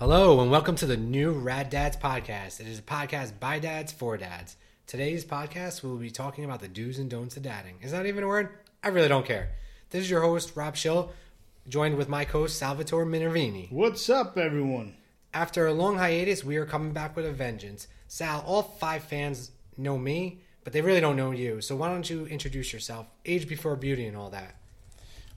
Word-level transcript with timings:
Hello, 0.00 0.40
and 0.40 0.50
welcome 0.50 0.76
to 0.76 0.86
the 0.86 0.96
new 0.96 1.30
Rad 1.30 1.68
Dads 1.68 1.94
podcast. 1.94 2.58
It 2.58 2.66
is 2.66 2.78
a 2.78 2.82
podcast 2.82 3.38
by 3.38 3.58
dads 3.58 3.92
for 3.92 4.16
dads. 4.16 4.56
Today's 4.86 5.26
podcast, 5.26 5.82
we 5.82 5.90
will 5.90 5.98
be 5.98 6.10
talking 6.10 6.42
about 6.42 6.60
the 6.60 6.68
do's 6.68 6.98
and 6.98 7.10
don'ts 7.10 7.36
of 7.36 7.42
dadding. 7.42 7.74
Is 7.82 7.92
that 7.92 8.06
even 8.06 8.24
a 8.24 8.26
word? 8.26 8.48
I 8.82 8.88
really 8.88 9.08
don't 9.08 9.26
care. 9.26 9.50
This 9.90 10.04
is 10.04 10.10
your 10.10 10.22
host, 10.22 10.56
Rob 10.56 10.74
Schill, 10.74 11.12
joined 11.68 11.98
with 11.98 12.08
my 12.08 12.24
co 12.24 12.40
host, 12.40 12.58
Salvatore 12.58 13.04
Minervini. 13.04 13.70
What's 13.70 14.08
up, 14.08 14.38
everyone? 14.38 14.94
After 15.34 15.66
a 15.66 15.74
long 15.74 15.98
hiatus, 15.98 16.42
we 16.42 16.56
are 16.56 16.64
coming 16.64 16.94
back 16.94 17.14
with 17.14 17.26
a 17.26 17.32
vengeance. 17.32 17.86
Sal, 18.08 18.42
all 18.46 18.62
five 18.62 19.04
fans 19.04 19.50
know 19.76 19.98
me, 19.98 20.40
but 20.64 20.72
they 20.72 20.80
really 20.80 21.02
don't 21.02 21.16
know 21.16 21.32
you. 21.32 21.60
So 21.60 21.76
why 21.76 21.90
don't 21.90 22.08
you 22.08 22.24
introduce 22.24 22.72
yourself? 22.72 23.06
Age 23.26 23.46
before 23.46 23.76
beauty 23.76 24.06
and 24.06 24.16
all 24.16 24.30
that. 24.30 24.56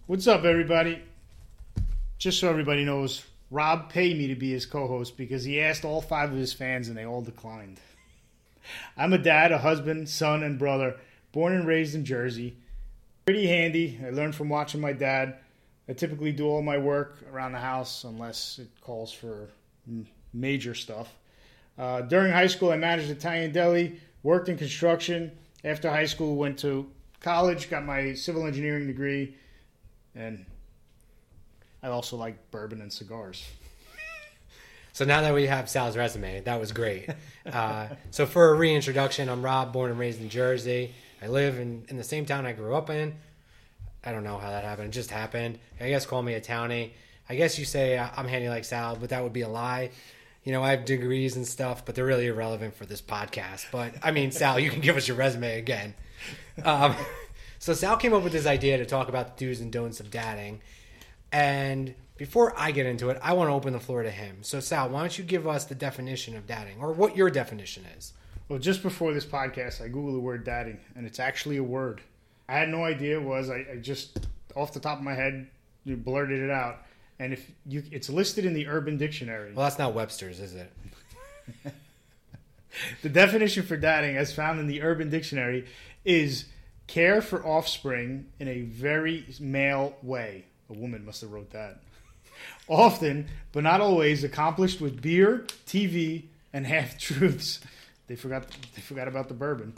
What's 0.07 0.25
up, 0.25 0.45
everybody? 0.45 1.02
Just 2.18 2.39
so 2.39 2.50
everybody 2.50 2.86
knows, 2.86 3.25
Rob 3.54 3.88
paid 3.88 4.17
me 4.17 4.25
to 4.25 4.35
be 4.35 4.51
his 4.51 4.65
co 4.65 4.88
host 4.88 5.16
because 5.16 5.43
he 5.43 5.61
asked 5.61 5.85
all 5.85 6.02
five 6.02 6.31
of 6.31 6.38
his 6.38 6.53
fans 6.53 6.88
and 6.88 6.98
they 6.98 7.05
all 7.05 7.21
declined. 7.21 7.80
I'm 8.98 9.13
a 9.13 9.20
dad, 9.20 9.52
a 9.52 9.59
husband, 9.59 10.09
son, 10.09 10.41
and 10.41 10.57
brother, 10.57 10.95
born 11.31 11.53
and 11.53 11.67
raised 11.67 11.94
in 11.94 12.03
Jersey. 12.03 12.58
Pretty 13.25 13.45
handy. 13.45 13.99
I 14.03 14.09
learned 14.09 14.34
from 14.34 14.49
watching 14.49 14.81
my 14.81 14.91
dad. 14.91 15.38
I 15.88 15.94
typically 15.94 16.31
do 16.31 16.47
all 16.47 16.63
my 16.63 16.80
work 16.80 17.17
around 17.31 17.52
the 17.52 17.59
house 17.59 18.05
unless 18.05 18.58
it 18.58 18.70
calls 18.81 19.11
for 19.11 19.49
major 20.33 20.73
stuff. 20.73 21.13
Uh, 21.77 22.02
during 22.02 22.31
high 22.31 22.47
school, 22.47 22.72
I 22.72 22.77
managed 22.77 23.11
Italian 23.11 23.52
deli, 23.52 23.99
worked 24.23 24.49
in 24.49 24.58
construction. 24.58 25.31
After 25.63 25.91
high 25.91 26.08
school, 26.08 26.38
went 26.38 26.58
to 26.59 26.89
college, 27.20 27.70
got 27.70 27.85
my 27.85 28.16
civil 28.16 28.47
engineering 28.47 28.88
degree, 28.88 29.35
and 30.16 30.44
I 31.84 31.90
also 31.90 32.16
like 32.16 32.50
bourbon 32.52 32.82
and 32.82 32.92
cigars. 32.92 33.46
So 34.96 35.05
now 35.05 35.22
that 35.22 35.34
we 35.34 35.48
have 35.48 35.68
Sal's 35.72 35.98
resume, 35.98 36.42
that 36.42 36.59
was 36.59 36.72
great. 36.72 37.09
Uh, 37.52 37.88
so 38.12 38.28
for 38.28 38.50
a 38.50 38.53
reintroduction, 38.53 39.28
I'm 39.28 39.42
Rob, 39.44 39.73
born 39.73 39.90
and 39.90 40.00
raised 40.00 40.22
in 40.22 40.30
Jersey. 40.30 40.94
I 41.20 41.28
live 41.28 41.58
in, 41.58 41.84
in 41.90 41.98
the 41.98 42.03
same 42.03 42.28
town 42.28 42.45
I 42.45 42.52
grew 42.52 42.75
up 42.75 42.92
in. 42.92 43.16
I 44.03 44.12
don't 44.12 44.23
know 44.23 44.38
how 44.38 44.50
that 44.50 44.64
happened. 44.64 44.90
It 44.90 44.92
just 44.92 45.09
happened. 45.09 45.58
I 45.81 45.90
guess 45.90 46.06
call 46.06 46.22
me 46.22 46.36
a 46.36 46.42
townie. 46.42 46.92
I 47.30 47.36
guess 47.36 47.58
you 47.58 47.66
say 47.66 47.97
I'm 47.97 48.28
handy 48.28 48.50
like 48.50 48.66
Sal, 48.66 48.95
but 48.95 49.09
that 49.09 49.23
would 49.23 49.34
be 49.34 49.42
a 49.42 49.50
lie. 49.50 49.92
You 50.44 50.52
know, 50.52 50.62
I 50.62 50.72
have 50.72 50.84
degrees 50.84 51.38
and 51.38 51.47
stuff, 51.47 51.86
but 51.86 51.95
they're 51.95 52.06
really 52.06 52.28
irrelevant 52.28 52.75
for 52.75 52.86
this 52.86 53.02
podcast. 53.02 53.66
But 53.72 53.94
I 54.03 54.12
mean, 54.12 54.31
Sal, 54.31 54.59
you 54.59 54.70
can 54.70 54.81
give 54.81 54.97
us 54.97 55.08
your 55.08 55.16
resume 55.16 55.58
again. 55.58 55.94
Um, 56.64 56.95
so 57.59 57.73
Sal 57.73 57.95
came 57.95 58.14
up 58.14 58.23
with 58.23 58.34
this 58.34 58.45
idea 58.45 58.78
to 58.78 58.86
talk 58.86 59.08
about 59.08 59.38
the 59.38 59.45
do's 59.45 59.62
and 59.62 59.72
don'ts 59.72 60.02
of 60.02 60.12
dadding. 60.12 60.62
And 61.34 61.95
before 62.16 62.53
I 62.56 62.72
get 62.72 62.86
into 62.86 63.09
it, 63.09 63.20
I 63.22 63.34
want 63.34 63.50
to 63.50 63.53
open 63.53 63.73
the 63.73 63.80
floor 63.80 64.03
to 64.03 64.12
him. 64.12 64.38
So 64.44 64.59
Sal, 64.59 64.89
why 64.89 65.02
don't 65.02 65.17
you 65.17 65.23
give 65.23 65.48
us 65.48 65.66
the 65.66 65.75
definition 65.75 66.38
of 66.38 66.48
dadding, 66.48 66.78
or 66.80 66.94
what 66.94 67.17
your 67.17 67.30
definition 67.30 67.86
is? 67.98 68.14
Well, 68.48 68.59
just 68.59 68.84
before 68.84 69.14
this 69.14 69.25
podcast, 69.25 69.81
I 69.81 69.90
googled 69.90 70.14
the 70.14 70.20
word 70.20 70.44
dadding, 70.44 70.80
and 70.95 71.06
it's 71.06 71.20
actually 71.20 71.58
a 71.58 71.64
word. 71.64 72.02
I 72.48 72.53
had 72.53 72.70
no 72.70 72.84
idea 72.86 73.20
it 73.20 73.23
was. 73.23 73.50
I, 73.50 73.66
I 73.73 73.78
just, 73.81 74.28
off 74.56 74.73
the 74.73 74.80
top 74.80 75.00
of 75.00 75.03
my 75.03 75.16
head, 75.16 75.48
you 75.86 75.98
blurted 75.98 76.40
it 76.40 76.52
out. 76.52 76.84
And 77.20 77.34
if 77.34 77.50
you, 77.66 77.84
it's 77.92 78.09
listed 78.09 78.45
in 78.45 78.53
the 78.53 78.68
Urban 78.68 78.97
Dictionary. 78.97 79.53
Well, 79.53 79.66
that's 79.66 79.80
not 79.80 79.94
Webster's, 79.94 80.40
is 80.40 80.56
it? 80.56 80.72
The 83.02 83.09
definition 83.09 83.64
for 83.64 83.78
dadding, 83.78 84.18
as 84.18 84.34
found 84.34 84.59
in 84.59 84.66
the 84.66 84.81
Urban 84.81 85.12
Dictionary, 85.12 85.68
is 86.03 86.45
care 86.88 87.22
for 87.22 87.45
offspring 87.45 88.28
in 88.40 88.47
a 88.47 88.62
very 88.62 89.25
male 89.40 89.95
way. 90.02 90.45
A 90.69 90.73
woman 90.73 91.06
must 91.06 91.22
have 91.22 91.31
wrote 91.31 91.52
that. 91.52 91.80
Often, 92.67 93.28
but 93.52 93.64
not 93.64 93.81
always, 93.81 94.23
accomplished 94.23 94.81
with 94.81 95.02
beer, 95.02 95.45
TV, 95.66 96.25
and 96.52 96.66
half 96.66 96.97
truths. 97.00 97.59
They 98.08 98.16
forgot. 98.16 98.47
They 98.75 98.81
forgot 98.81 99.08
about 99.08 99.28
the 99.28 99.34
bourbon. 99.34 99.73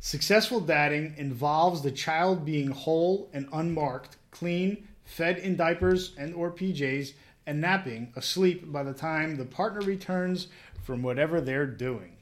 Successful 0.00 0.60
dadding 0.60 1.14
involves 1.16 1.82
the 1.82 1.90
child 1.90 2.44
being 2.44 2.68
whole 2.68 3.28
and 3.32 3.48
unmarked, 3.52 4.16
clean, 4.30 4.86
fed 5.04 5.38
in 5.38 5.56
diapers 5.56 6.14
and 6.18 6.34
or 6.34 6.50
PJs, 6.50 7.12
and 7.46 7.60
napping, 7.60 8.12
asleep 8.14 8.70
by 8.70 8.82
the 8.82 8.92
time 8.92 9.36
the 9.36 9.44
partner 9.44 9.80
returns 9.80 10.48
from 10.84 11.02
whatever 11.02 11.40
they're 11.40 11.66
doing. 11.66 12.12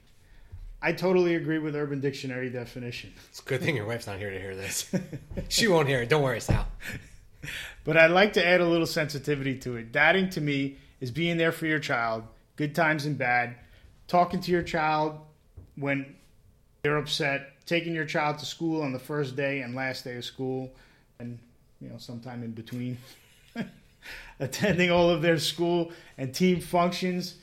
I 0.81 0.93
totally 0.93 1.34
agree 1.34 1.59
with 1.59 1.75
Urban 1.75 2.00
Dictionary 2.00 2.50
definition. 2.50 3.12
It's 3.31 3.41
a 3.41 3.44
good 3.44 3.62
thing 3.62 3.76
your 3.76 3.87
wife's 3.87 4.06
not 4.06 4.19
here 4.19 4.31
to 4.31 4.38
hear 4.38 4.55
this. 4.55 4.91
she 5.49 5.66
won't 5.66 5.88
hear 5.88 6.03
it. 6.03 6.09
Don't 6.11 6.22
worry, 6.22 6.41
Sal. 6.41 6.66
But 7.84 7.97
I'd 7.97 8.10
like 8.10 8.32
to 8.34 8.47
add 8.47 8.60
a 8.60 8.69
little 8.69 8.87
sensitivity 8.87 9.59
to 9.59 9.77
it. 9.77 9.93
Dadding 9.93 10.31
to 10.31 10.41
me 10.41 10.77
is 11.00 11.10
being 11.10 11.37
there 11.37 11.53
for 11.53 11.66
your 11.66 11.78
child, 11.78 12.25
good 12.56 12.75
times 12.75 13.05
and 13.05 13.19
bad, 13.19 13.56
talking 14.09 14.41
to 14.41 14.50
your 14.50 14.62
child 14.62 15.19
when 15.77 16.15
they're 16.82 16.97
upset, 16.97 17.53
taking 17.66 17.94
your 17.94 18.05
child 18.05 18.38
to 18.38 18.47
school 18.47 18.82
on 18.82 18.93
the 18.93 18.99
first 18.99 19.37
day 19.37 19.60
and 19.60 19.75
last 19.75 20.05
day 20.05 20.16
of 20.16 20.25
school, 20.25 20.72
and 21.19 21.38
you 21.81 21.88
know 21.88 21.99
sometime 21.99 22.43
in 22.43 22.53
between, 22.53 22.99
attending 24.41 24.91
all 24.91 25.11
of 25.11 25.22
their 25.22 25.38
school 25.38 25.93
and 26.16 26.34
team 26.34 26.61
functions, 26.61 27.37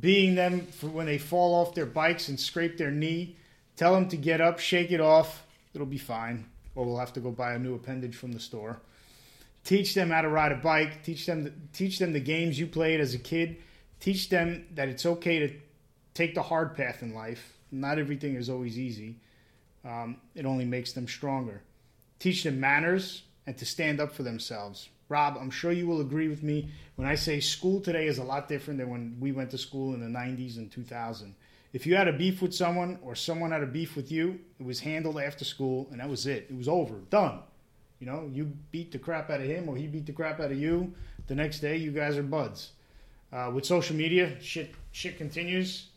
being 0.00 0.34
them 0.34 0.60
for 0.66 0.88
when 0.88 1.06
they 1.06 1.18
fall 1.18 1.54
off 1.54 1.74
their 1.74 1.86
bikes 1.86 2.28
and 2.28 2.38
scrape 2.38 2.76
their 2.76 2.90
knee. 2.90 3.36
Tell 3.76 3.94
them 3.94 4.08
to 4.08 4.16
get 4.16 4.40
up, 4.40 4.58
shake 4.58 4.90
it 4.90 5.00
off. 5.00 5.44
It'll 5.72 5.86
be 5.86 5.98
fine, 5.98 6.46
or 6.74 6.84
we'll 6.84 6.98
have 6.98 7.12
to 7.14 7.20
go 7.20 7.30
buy 7.30 7.54
a 7.54 7.58
new 7.58 7.74
appendage 7.74 8.16
from 8.16 8.32
the 8.32 8.40
store 8.40 8.80
teach 9.68 9.94
them 9.94 10.10
how 10.10 10.22
to 10.22 10.28
ride 10.28 10.52
a 10.52 10.56
bike 10.56 11.02
teach 11.02 11.26
them 11.26 11.68
teach 11.72 11.98
them 11.98 12.12
the 12.12 12.20
games 12.20 12.58
you 12.58 12.66
played 12.66 13.00
as 13.00 13.14
a 13.14 13.18
kid 13.18 13.56
teach 14.00 14.28
them 14.28 14.66
that 14.74 14.88
it's 14.88 15.04
okay 15.04 15.38
to 15.40 15.54
take 16.18 16.34
the 16.34 16.42
hard 16.42 16.74
path 16.74 17.02
in 17.02 17.14
life. 17.14 17.54
Not 17.70 17.98
everything 17.98 18.34
is 18.34 18.50
always 18.50 18.76
easy. 18.76 19.20
Um, 19.84 20.16
it 20.34 20.46
only 20.46 20.64
makes 20.64 20.92
them 20.92 21.06
stronger. 21.06 21.62
Teach 22.18 22.42
them 22.42 22.58
manners 22.58 23.22
and 23.46 23.56
to 23.56 23.64
stand 23.64 24.00
up 24.00 24.12
for 24.12 24.24
themselves. 24.24 24.88
Rob 25.10 25.38
i'm 25.40 25.48
sure 25.48 25.72
you 25.72 25.86
will 25.86 26.02
agree 26.02 26.28
with 26.28 26.42
me 26.42 26.68
when 26.96 27.08
i 27.08 27.14
say 27.14 27.40
school 27.40 27.80
today 27.80 28.08
is 28.08 28.18
a 28.18 28.22
lot 28.22 28.46
different 28.46 28.78
than 28.78 28.90
when 28.90 29.16
we 29.18 29.32
went 29.32 29.50
to 29.50 29.56
school 29.56 29.94
in 29.94 30.00
the 30.00 30.18
90s 30.18 30.58
and 30.58 30.70
2000 30.70 31.34
if 31.72 31.86
you 31.86 31.96
had 31.96 32.08
a 32.08 32.12
beef 32.12 32.42
with 32.42 32.54
someone 32.54 32.98
or 33.00 33.14
someone 33.14 33.50
had 33.50 33.62
a 33.62 33.66
beef 33.66 33.96
with 33.96 34.12
you 34.12 34.38
it 34.60 34.66
was 34.66 34.80
handled 34.80 35.18
after 35.18 35.46
school 35.46 35.88
and 35.90 36.00
that 36.00 36.10
was 36.10 36.26
it. 36.26 36.48
It 36.50 36.56
was 36.58 36.68
over. 36.68 36.96
Done 37.08 37.40
you 38.00 38.06
know, 38.06 38.30
you 38.32 38.52
beat 38.70 38.92
the 38.92 38.98
crap 38.98 39.30
out 39.30 39.40
of 39.40 39.46
him 39.46 39.68
or 39.68 39.76
he 39.76 39.86
beat 39.86 40.06
the 40.06 40.12
crap 40.12 40.40
out 40.40 40.50
of 40.52 40.58
you. 40.58 40.92
The 41.26 41.34
next 41.34 41.60
day, 41.60 41.76
you 41.76 41.90
guys 41.90 42.16
are 42.16 42.22
buds. 42.22 42.70
Uh, 43.32 43.50
with 43.52 43.66
social 43.66 43.94
media, 43.94 44.40
shit 44.40 44.74
shit 44.92 45.18
continues. 45.18 45.88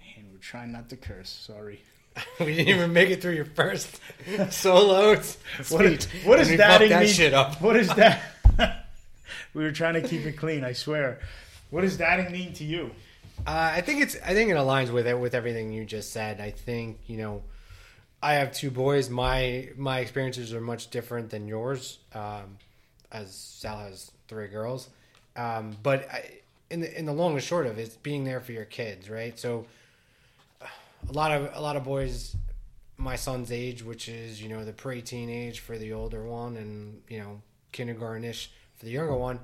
Man, 0.00 0.26
we're 0.32 0.38
trying 0.38 0.72
not 0.72 0.88
to 0.88 0.96
curse. 0.96 1.28
Sorry. 1.28 1.82
we 2.40 2.54
didn't 2.54 2.68
even 2.68 2.92
make 2.92 3.10
it 3.10 3.20
through 3.20 3.32
your 3.32 3.44
first 3.44 4.00
solo 4.50 5.10
What, 5.14 5.24
speech. 5.24 6.06
what 6.24 6.36
does 6.36 6.56
that 6.56 6.78
that 6.88 7.08
shit 7.08 7.34
up? 7.34 7.60
What 7.60 7.76
is 7.76 7.88
that? 7.94 8.22
we 9.54 9.62
were 9.62 9.72
trying 9.72 9.94
to 9.94 10.02
keep 10.02 10.24
it 10.24 10.32
clean. 10.32 10.64
I 10.64 10.72
swear. 10.72 11.20
What 11.70 11.82
does 11.82 11.98
that 11.98 12.30
mean 12.30 12.52
to 12.54 12.64
you? 12.64 12.90
Uh, 13.46 13.72
I 13.74 13.80
think 13.80 14.00
it's. 14.02 14.16
I 14.24 14.34
think 14.34 14.50
it 14.50 14.54
aligns 14.56 14.90
with 14.90 15.06
it 15.06 15.18
with 15.18 15.34
everything 15.34 15.72
you 15.72 15.84
just 15.84 16.12
said. 16.12 16.40
I 16.40 16.50
think 16.50 16.98
you 17.06 17.16
know, 17.16 17.42
I 18.22 18.34
have 18.34 18.52
two 18.52 18.70
boys. 18.70 19.10
My 19.10 19.70
my 19.76 20.00
experiences 20.00 20.54
are 20.54 20.60
much 20.60 20.90
different 20.90 21.30
than 21.30 21.48
yours. 21.48 21.98
Um, 22.14 22.58
as 23.10 23.34
Sal 23.34 23.78
has 23.78 24.10
three 24.28 24.48
girls, 24.48 24.88
um, 25.36 25.76
but 25.82 26.08
I, 26.10 26.30
in 26.70 26.80
the 26.80 26.98
in 26.98 27.04
the 27.04 27.12
long 27.12 27.32
and 27.32 27.42
short 27.42 27.66
of 27.66 27.78
it, 27.78 27.82
it's 27.82 27.96
being 27.96 28.24
there 28.24 28.40
for 28.40 28.52
your 28.52 28.64
kids, 28.64 29.10
right? 29.10 29.38
So, 29.38 29.66
a 30.60 31.12
lot 31.12 31.32
of 31.32 31.50
a 31.54 31.60
lot 31.60 31.76
of 31.76 31.84
boys, 31.84 32.36
my 32.96 33.16
son's 33.16 33.50
age, 33.50 33.82
which 33.82 34.08
is 34.08 34.40
you 34.40 34.48
know 34.48 34.64
the 34.64 34.72
pre-teen 34.72 35.28
age 35.28 35.60
for 35.60 35.76
the 35.76 35.92
older 35.92 36.22
one, 36.22 36.56
and 36.56 37.02
you 37.08 37.18
know 37.18 37.42
kindergartenish 37.72 38.48
for 38.76 38.84
the 38.84 38.92
younger 38.92 39.16
one 39.16 39.40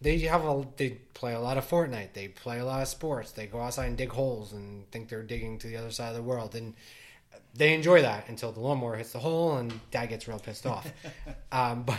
they 0.00 0.18
have 0.20 0.44
a 0.44 0.66
they 0.76 0.90
play 1.14 1.34
a 1.34 1.40
lot 1.40 1.58
of 1.58 1.68
Fortnite. 1.68 2.14
They 2.14 2.28
play 2.28 2.58
a 2.58 2.64
lot 2.64 2.80
of 2.82 2.88
sports. 2.88 3.32
They 3.32 3.46
go 3.46 3.60
outside 3.60 3.86
and 3.86 3.96
dig 3.96 4.10
holes 4.10 4.52
and 4.52 4.90
think 4.90 5.08
they're 5.08 5.22
digging 5.22 5.58
to 5.58 5.66
the 5.66 5.76
other 5.76 5.90
side 5.90 6.08
of 6.08 6.14
the 6.14 6.22
world. 6.22 6.54
And 6.54 6.74
they 7.54 7.74
enjoy 7.74 8.02
that 8.02 8.28
until 8.28 8.52
the 8.52 8.60
lawnmower 8.60 8.96
hits 8.96 9.12
the 9.12 9.18
hole 9.18 9.56
and 9.56 9.72
dad 9.90 10.06
gets 10.06 10.28
real 10.28 10.38
pissed 10.38 10.66
off. 10.66 10.90
um, 11.52 11.82
but 11.82 11.98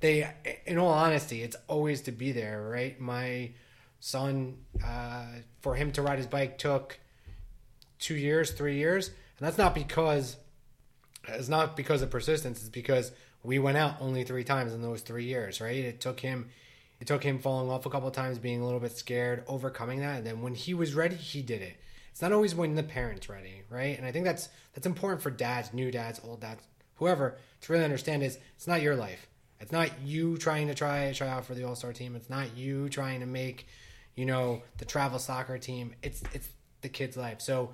they, 0.00 0.30
in 0.66 0.78
all 0.78 0.92
honesty, 0.92 1.42
it's 1.42 1.56
always 1.68 2.02
to 2.02 2.12
be 2.12 2.32
there, 2.32 2.68
right? 2.68 3.00
My 3.00 3.52
son, 4.00 4.58
uh, 4.84 5.26
for 5.62 5.74
him 5.74 5.92
to 5.92 6.02
ride 6.02 6.18
his 6.18 6.26
bike 6.26 6.58
took 6.58 6.98
two 7.98 8.14
years, 8.14 8.50
three 8.50 8.76
years, 8.76 9.08
and 9.08 9.46
that's 9.46 9.58
not 9.58 9.74
because 9.74 10.36
it's 11.28 11.48
not 11.48 11.76
because 11.76 12.02
of 12.02 12.10
persistence. 12.10 12.60
It's 12.60 12.68
because 12.68 13.12
we 13.42 13.58
went 13.58 13.78
out 13.78 13.96
only 14.00 14.24
three 14.24 14.44
times 14.44 14.74
in 14.74 14.82
those 14.82 15.00
three 15.00 15.24
years, 15.24 15.60
right? 15.60 15.76
It 15.76 16.00
took 16.00 16.20
him 16.20 16.50
it 17.00 17.06
took 17.06 17.22
him 17.22 17.38
falling 17.38 17.70
off 17.70 17.86
a 17.86 17.90
couple 17.90 18.08
of 18.08 18.14
times, 18.14 18.38
being 18.38 18.60
a 18.60 18.64
little 18.64 18.80
bit 18.80 18.96
scared, 18.96 19.44
overcoming 19.48 20.00
that, 20.00 20.18
and 20.18 20.26
then 20.26 20.42
when 20.42 20.54
he 20.54 20.74
was 20.74 20.94
ready, 20.94 21.16
he 21.16 21.42
did 21.42 21.60
it. 21.60 21.76
It's 22.14 22.22
not 22.22 22.30
always 22.30 22.54
when 22.54 22.76
the 22.76 22.84
parents 22.84 23.28
ready, 23.28 23.62
right? 23.68 23.98
And 23.98 24.06
I 24.06 24.12
think 24.12 24.24
that's 24.24 24.48
that's 24.72 24.86
important 24.86 25.20
for 25.20 25.32
dads, 25.32 25.74
new 25.74 25.90
dads, 25.90 26.20
old 26.22 26.42
dads, 26.42 26.62
whoever 26.94 27.38
to 27.62 27.72
really 27.72 27.82
understand 27.82 28.22
is 28.22 28.38
it's 28.54 28.68
not 28.68 28.82
your 28.82 28.94
life. 28.94 29.26
It's 29.58 29.72
not 29.72 30.00
you 30.00 30.36
trying 30.36 30.68
to 30.68 30.76
try 30.76 31.12
try 31.12 31.26
out 31.26 31.44
for 31.44 31.54
the 31.54 31.64
All 31.64 31.74
Star 31.74 31.92
team. 31.92 32.14
It's 32.14 32.30
not 32.30 32.56
you 32.56 32.88
trying 32.88 33.18
to 33.18 33.26
make, 33.26 33.66
you 34.14 34.26
know, 34.26 34.62
the 34.78 34.84
travel 34.84 35.18
soccer 35.18 35.58
team. 35.58 35.96
It's 36.04 36.22
it's 36.32 36.48
the 36.82 36.88
kid's 36.88 37.16
life. 37.16 37.40
So 37.40 37.72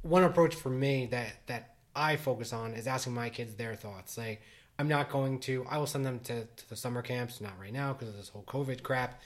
one 0.00 0.24
approach 0.24 0.54
for 0.54 0.70
me 0.70 1.04
that 1.10 1.34
that 1.48 1.74
I 1.94 2.16
focus 2.16 2.54
on 2.54 2.72
is 2.72 2.86
asking 2.86 3.12
my 3.12 3.28
kids 3.28 3.52
their 3.52 3.74
thoughts. 3.74 4.16
Like 4.16 4.40
I'm 4.78 4.88
not 4.88 5.10
going 5.10 5.40
to. 5.40 5.66
I 5.68 5.76
will 5.76 5.86
send 5.86 6.06
them 6.06 6.20
to, 6.20 6.46
to 6.46 6.68
the 6.70 6.76
summer 6.76 7.02
camps, 7.02 7.38
not 7.38 7.60
right 7.60 7.70
now 7.70 7.92
because 7.92 8.08
of 8.08 8.16
this 8.16 8.30
whole 8.30 8.44
COVID 8.44 8.82
crap, 8.82 9.20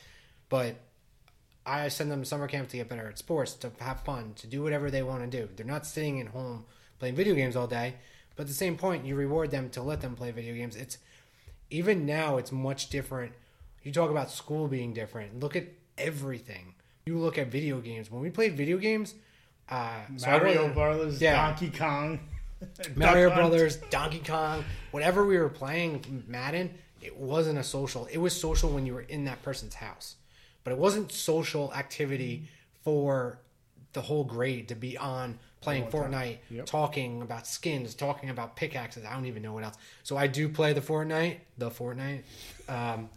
but 0.48 0.74
I 1.68 1.88
send 1.88 2.10
them 2.10 2.20
to 2.22 2.26
summer 2.26 2.48
camp 2.48 2.68
to 2.70 2.76
get 2.78 2.88
better 2.88 3.06
at 3.08 3.18
sports, 3.18 3.52
to 3.54 3.70
have 3.80 4.00
fun, 4.00 4.32
to 4.36 4.46
do 4.46 4.62
whatever 4.62 4.90
they 4.90 5.02
want 5.02 5.28
to 5.30 5.38
do. 5.40 5.48
They're 5.54 5.66
not 5.66 5.86
sitting 5.86 6.20
at 6.20 6.28
home 6.28 6.64
playing 6.98 7.14
video 7.14 7.34
games 7.34 7.54
all 7.56 7.66
day. 7.66 7.94
But 8.36 8.42
at 8.42 8.48
the 8.48 8.54
same 8.54 8.76
point, 8.76 9.04
you 9.04 9.14
reward 9.16 9.50
them 9.50 9.68
to 9.70 9.82
let 9.82 10.00
them 10.00 10.14
play 10.16 10.30
video 10.30 10.54
games. 10.54 10.76
It's 10.76 10.98
even 11.70 12.06
now 12.06 12.36
it's 12.38 12.52
much 12.52 12.88
different. 12.88 13.32
You 13.82 13.92
talk 13.92 14.10
about 14.10 14.30
school 14.30 14.68
being 14.68 14.92
different. 14.94 15.40
Look 15.40 15.56
at 15.56 15.66
everything. 15.98 16.74
You 17.06 17.18
look 17.18 17.36
at 17.38 17.48
video 17.48 17.80
games. 17.80 18.10
When 18.10 18.22
we 18.22 18.30
played 18.30 18.56
video 18.56 18.78
games, 18.78 19.14
uh, 19.68 20.00
so 20.16 20.30
Mario 20.30 20.56
wasn't- 20.56 20.74
Brothers, 20.74 21.20
Yeah. 21.20 21.34
Donkey 21.48 21.70
Kong, 21.70 22.20
Mario. 22.96 23.34
Brothers, 23.34 23.76
Donkey 23.90 24.20
Kong, 24.24 24.64
whatever 24.92 25.24
we 25.26 25.36
were 25.38 25.48
playing, 25.48 26.24
Madden, 26.28 26.74
it 27.02 27.16
wasn't 27.16 27.58
a 27.58 27.64
social. 27.64 28.06
It 28.06 28.18
was 28.18 28.38
social 28.38 28.70
when 28.70 28.86
you 28.86 28.94
were 28.94 29.02
in 29.02 29.24
that 29.24 29.42
person's 29.42 29.74
house, 29.74 30.16
but 30.64 30.72
it 30.72 30.78
wasn't 30.78 31.10
social 31.12 31.72
activity 31.74 32.48
for 32.84 33.38
the 33.92 34.00
whole 34.02 34.24
grade 34.24 34.68
to 34.68 34.74
be 34.74 34.96
on 34.98 35.38
playing 35.60 35.86
Fortnite, 35.86 36.38
Yep. 36.50 36.66
talking 36.66 37.22
about 37.22 37.46
skins, 37.46 37.94
talking 37.94 38.30
about 38.30 38.54
pickaxes. 38.54 39.04
I 39.04 39.12
don't 39.14 39.26
even 39.26 39.42
know 39.42 39.52
what 39.52 39.64
else. 39.64 39.76
So 40.04 40.16
I 40.16 40.26
do 40.28 40.48
play 40.48 40.72
the 40.72 40.80
Fortnite, 40.80 41.38
the 41.56 41.70
Fortnite, 41.70 42.22
um, 42.68 43.08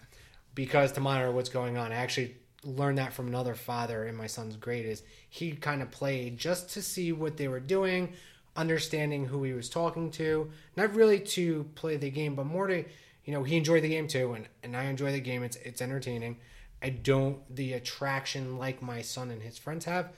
because 0.55 0.91
to 0.93 0.99
monitor 1.01 1.31
what's 1.31 1.49
going 1.49 1.77
on. 1.77 1.91
I 1.91 1.95
actually 1.95 2.35
learned 2.63 2.97
that 2.97 3.13
from 3.13 3.27
another 3.27 3.53
father 3.55 4.05
in 4.05 4.15
my 4.15 4.27
son's 4.27 4.55
grade. 4.55 4.85
Is 4.85 5.03
he 5.29 5.51
kind 5.51 5.81
of 5.81 5.91
played 5.91 6.37
just 6.37 6.69
to 6.71 6.81
see 6.81 7.11
what 7.11 7.37
they 7.37 7.47
were 7.47 7.59
doing, 7.59 8.13
understanding 8.55 9.25
who 9.25 9.43
he 9.43 9.53
was 9.53 9.69
talking 9.69 10.11
to, 10.11 10.49
not 10.75 10.93
really 10.95 11.19
to 11.19 11.65
play 11.75 11.97
the 11.97 12.09
game, 12.09 12.35
but 12.35 12.45
more 12.45 12.67
to, 12.67 12.83
you 13.25 13.33
know, 13.33 13.43
he 13.43 13.55
enjoyed 13.55 13.83
the 13.83 13.89
game 13.89 14.07
too, 14.07 14.33
and, 14.33 14.47
and 14.63 14.75
I 14.75 14.85
enjoy 14.85 15.11
the 15.11 15.19
game. 15.21 15.43
It's 15.43 15.57
it's 15.57 15.81
entertaining. 15.81 16.37
I 16.81 16.89
don't 16.89 17.39
the 17.53 17.73
attraction 17.73 18.57
like 18.57 18.81
my 18.81 19.01
son 19.01 19.31
and 19.31 19.41
his 19.41 19.57
friends 19.57 19.85
have. 19.85 20.09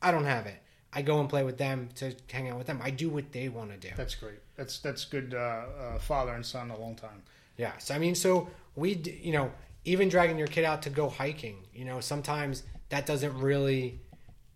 I 0.00 0.10
don't 0.10 0.24
have 0.24 0.46
it. 0.46 0.62
I 0.92 1.02
go 1.02 1.20
and 1.20 1.28
play 1.28 1.44
with 1.44 1.58
them 1.58 1.90
to 1.96 2.14
hang 2.30 2.48
out 2.48 2.58
with 2.58 2.66
them. 2.66 2.80
I 2.82 2.90
do 2.90 3.10
what 3.10 3.32
they 3.32 3.48
want 3.48 3.70
to 3.70 3.76
do. 3.76 3.94
That's 3.96 4.14
great. 4.14 4.38
That's 4.56 4.78
that's 4.78 5.04
good. 5.04 5.34
Uh, 5.34 5.38
uh, 5.38 5.98
father 5.98 6.32
and 6.32 6.44
son 6.44 6.70
a 6.70 6.78
long 6.78 6.94
time. 6.94 7.22
Yes, 7.56 7.90
I 7.90 7.98
mean, 7.98 8.14
so 8.14 8.48
we, 8.76 8.94
you 9.22 9.32
know, 9.32 9.50
even 9.84 10.08
dragging 10.08 10.38
your 10.38 10.46
kid 10.46 10.64
out 10.64 10.82
to 10.82 10.90
go 10.90 11.08
hiking, 11.08 11.64
you 11.74 11.84
know, 11.84 12.00
sometimes 12.00 12.62
that 12.88 13.06
doesn't 13.06 13.38
really. 13.38 14.00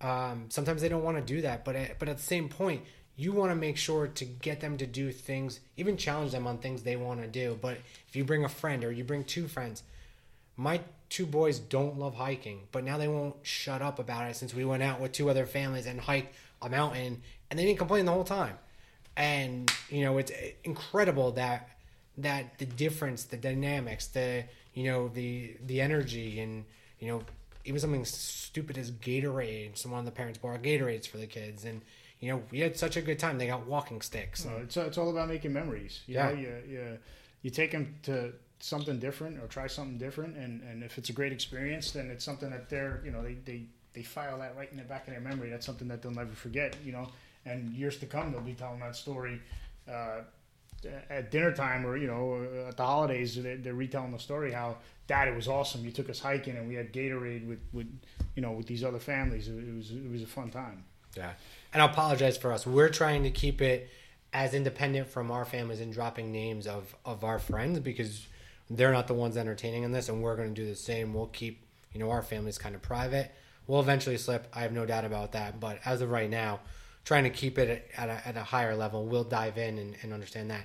Um, 0.01 0.47
sometimes 0.49 0.81
they 0.81 0.89
don't 0.89 1.05
want 1.05 1.19
to 1.19 1.23
do 1.23 1.43
that, 1.43 1.63
but 1.63 1.77
at, 1.77 1.99
but 1.99 2.09
at 2.09 2.17
the 2.17 2.23
same 2.23 2.49
point, 2.49 2.83
you 3.17 3.33
want 3.33 3.51
to 3.51 3.55
make 3.55 3.77
sure 3.77 4.07
to 4.07 4.25
get 4.25 4.61
them 4.61 4.79
to 4.79 4.87
do 4.87 5.13
things, 5.13 5.61
even 5.77 5.99
challenge 5.99 6.33
them 6.33 6.47
on 6.47 6.57
things 6.57 6.83
they 6.83 6.97
want 6.97 7.21
to 7.21 7.27
do. 7.27 7.59
But 7.61 7.77
if 8.09 8.17
you 8.17 8.25
bring 8.25 8.45
a 8.45 8.49
friend 8.49 8.83
or 8.83 8.91
you 8.91 9.05
bring 9.05 9.25
two 9.25 9.47
friends, 9.47 9.83
my 10.57 10.81
two 11.11 11.27
boys 11.27 11.59
don't 11.59 11.99
love 11.99 12.15
hiking, 12.15 12.61
but 12.73 12.85
now 12.85 12.97
they 12.97 13.09
won't 13.09 13.37
shut 13.43 13.83
up 13.83 13.99
about 13.99 14.31
it 14.31 14.37
since 14.37 14.55
we 14.55 14.65
went 14.65 14.83
out 14.83 15.01
with 15.01 15.13
two 15.13 15.29
other 15.29 15.45
families 15.45 15.85
and 15.87 16.01
hiked 16.01 16.33
a 16.63 16.69
mountain, 16.71 17.21
and 17.51 17.59
they 17.59 17.65
didn't 17.65 17.79
complain 17.79 18.05
the 18.07 18.13
whole 18.13 18.25
time. 18.25 18.57
And 19.17 19.71
you 19.91 20.05
know, 20.05 20.17
it's 20.19 20.33
incredible 20.65 21.33
that 21.33 21.69
that 22.19 22.59
the 22.59 22.67
difference, 22.67 23.25
the 23.25 23.37
dynamics, 23.37 24.07
the 24.07 24.45
you 24.73 24.85
know, 24.85 25.09
the 25.09 25.57
the 25.67 25.81
energy, 25.81 26.41
and 26.41 26.65
you 27.01 27.09
know, 27.09 27.23
even 27.65 27.81
something 27.81 28.05
stupid 28.05 28.79
as 28.79 28.91
Gatorade. 28.91 29.77
someone 29.77 30.01
of 30.01 30.07
the 30.07 30.13
parents 30.13 30.39
bought 30.39 30.63
Gatorades 30.63 31.07
for 31.09 31.19
the 31.19 31.27
kids, 31.27 31.65
and 31.65 31.83
you 32.21 32.31
know, 32.31 32.43
we 32.51 32.61
had 32.61 32.79
such 32.79 32.97
a 32.97 33.03
good 33.03 33.19
time. 33.19 33.39
They 33.39 33.47
got 33.49 33.67
walking 33.67 34.01
sticks. 34.01 34.45
So 34.45 34.51
it's 34.63 34.77
it's 34.77 34.97
all 34.97 35.11
about 35.11 35.29
making 35.29 35.53
memories. 35.53 36.01
You 36.07 36.15
Yeah. 36.15 36.29
know, 36.29 36.35
you, 36.35 36.55
you 36.69 36.99
you 37.43 37.51
take 37.51 37.73
them 37.73 37.97
to 38.05 38.33
something 38.61 38.99
different 38.99 39.43
or 39.43 39.47
try 39.47 39.67
something 39.67 39.99
different, 39.99 40.37
and, 40.37 40.63
and 40.63 40.83
if 40.83 40.99
it's 40.99 41.11
a 41.11 41.13
great 41.13 41.33
experience, 41.33 41.91
then 41.93 42.11
it's 42.11 42.25
something 42.25 42.51
that 42.51 42.69
they're 42.69 43.01
you 43.05 43.11
know 43.11 43.23
they, 43.23 43.35
they 43.45 43.63
they 43.93 44.03
file 44.03 44.39
that 44.39 44.57
right 44.57 44.71
in 44.71 44.79
the 44.79 44.85
back 44.85 45.07
of 45.07 45.13
their 45.13 45.21
memory. 45.21 45.51
That's 45.51 45.67
something 45.67 45.89
that 45.89 46.03
they'll 46.03 46.13
never 46.13 46.35
forget. 46.35 46.77
You 46.85 46.93
know, 46.93 47.09
and 47.45 47.73
years 47.73 47.99
to 47.99 48.07
come 48.07 48.33
they'll 48.33 48.41
be 48.41 48.55
telling 48.55 48.81
that 48.81 48.97
story. 48.97 49.41
Uh, 49.91 50.23
at 51.11 51.31
dinner 51.31 51.53
time 51.53 51.85
or 51.85 51.99
you 51.99 52.07
know 52.07 52.43
at 52.67 52.75
the 52.75 52.83
holidays 52.83 53.37
they're, 53.43 53.59
they're 53.59 53.75
retelling 53.75 54.13
the 54.13 54.19
story 54.19 54.51
how 54.51 54.75
dad 55.07 55.29
it 55.29 55.37
was 55.37 55.47
awesome 55.47 55.85
you 55.85 55.91
took 55.91 56.09
us 56.09 56.19
hiking 56.19 56.57
and 56.57 56.67
we 56.67 56.75
had 56.75 56.91
gatorade 56.91 57.47
with, 57.47 57.59
with 57.75 57.87
you 58.35 58.41
know 58.41 58.53
with 58.53 58.67
these 58.67 58.83
other 58.83 58.99
families 58.99 59.47
it, 59.47 59.59
it 59.59 59.77
was 59.77 59.91
it 59.91 60.11
was 60.11 60.23
a 60.23 60.27
fun 60.27 60.49
time 60.49 60.83
Yeah. 61.17 61.33
And 61.73 61.83
I 61.83 61.87
apologize 61.87 62.37
for 62.37 62.53
us. 62.53 62.67
We're 62.67 62.89
trying 62.89 63.23
to 63.25 63.31
keep 63.31 63.61
it 63.61 63.89
as 64.33 64.55
independent 64.55 65.09
from 65.09 65.31
our 65.31 65.45
families 65.45 65.81
and 65.81 65.93
dropping 65.93 66.31
names 66.31 66.67
of, 66.67 66.95
of 67.05 67.25
our 67.25 67.39
friends 67.39 67.81
because 67.81 68.27
they're 68.71 68.93
not 68.93 69.09
the 69.09 69.15
ones 69.15 69.37
entertaining 69.37 69.83
in 69.83 69.93
this 69.93 70.09
and 70.09 70.23
we're 70.23 70.37
going 70.37 70.55
to 70.55 70.61
do 70.63 70.67
the 70.67 70.77
same. 70.77 71.13
We'll 71.13 71.27
keep, 71.27 71.67
you 71.93 72.01
know, 72.01 72.11
our 72.11 72.23
families 72.23 72.57
kind 72.57 72.75
of 72.75 72.83
private. 72.83 73.33
We'll 73.67 73.81
eventually 73.81 74.17
slip. 74.17 74.47
I 74.55 74.61
have 74.61 74.73
no 74.73 74.87
doubt 74.87 75.05
about 75.05 75.33
that. 75.33 75.61
But 75.61 75.81
as 75.85 76.01
of 76.01 76.11
right 76.11 76.31
now, 76.31 76.61
trying 77.05 77.25
to 77.25 77.31
keep 77.31 77.59
it 77.59 77.91
at 77.97 78.09
a, 78.09 78.29
at 78.29 78.37
a 78.37 78.45
higher 78.45 78.77
level, 78.77 79.07
we'll 79.07 79.25
dive 79.25 79.59
in 79.59 79.79
and, 79.79 79.97
and 80.03 80.13
understand 80.13 80.51
that. 80.51 80.65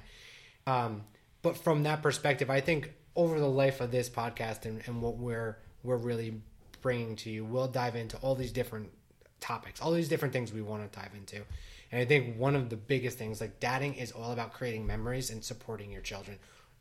Um, 0.68 1.04
but 1.42 1.58
from 1.58 1.84
that 1.84 2.02
perspective, 2.02 2.50
I 2.50 2.62
think 2.62 2.94
over 3.16 3.40
the 3.40 3.50
life 3.50 3.82
of 3.82 3.92
this 3.92 4.10
podcast 4.10 4.66
and, 4.66 4.82
and 4.86 5.02
what 5.02 5.18
we're 5.18 5.58
we're 5.84 5.98
really 5.98 6.42
bringing 6.82 7.16
to 7.16 7.30
you, 7.30 7.46
we'll 7.46 7.68
dive 7.68 7.96
into 7.96 8.18
all 8.18 8.36
these 8.36 8.52
different 8.52 8.90
topics, 9.40 9.82
all 9.82 9.92
these 9.92 10.10
different 10.10 10.34
things 10.34 10.52
we 10.52 10.62
want 10.62 10.92
to 10.92 11.00
dive 11.00 11.12
into. 11.16 11.44
And 11.92 12.02
I 12.02 12.06
think 12.06 12.38
one 12.38 12.56
of 12.56 12.70
the 12.70 12.76
biggest 12.76 13.18
things, 13.18 13.40
like 13.40 13.60
dadding, 13.60 13.94
is 13.94 14.12
all 14.12 14.32
about 14.32 14.54
creating 14.54 14.88
memories 14.88 15.30
and 15.30 15.44
supporting 15.44 15.92
your 15.92 16.02
children, 16.02 16.40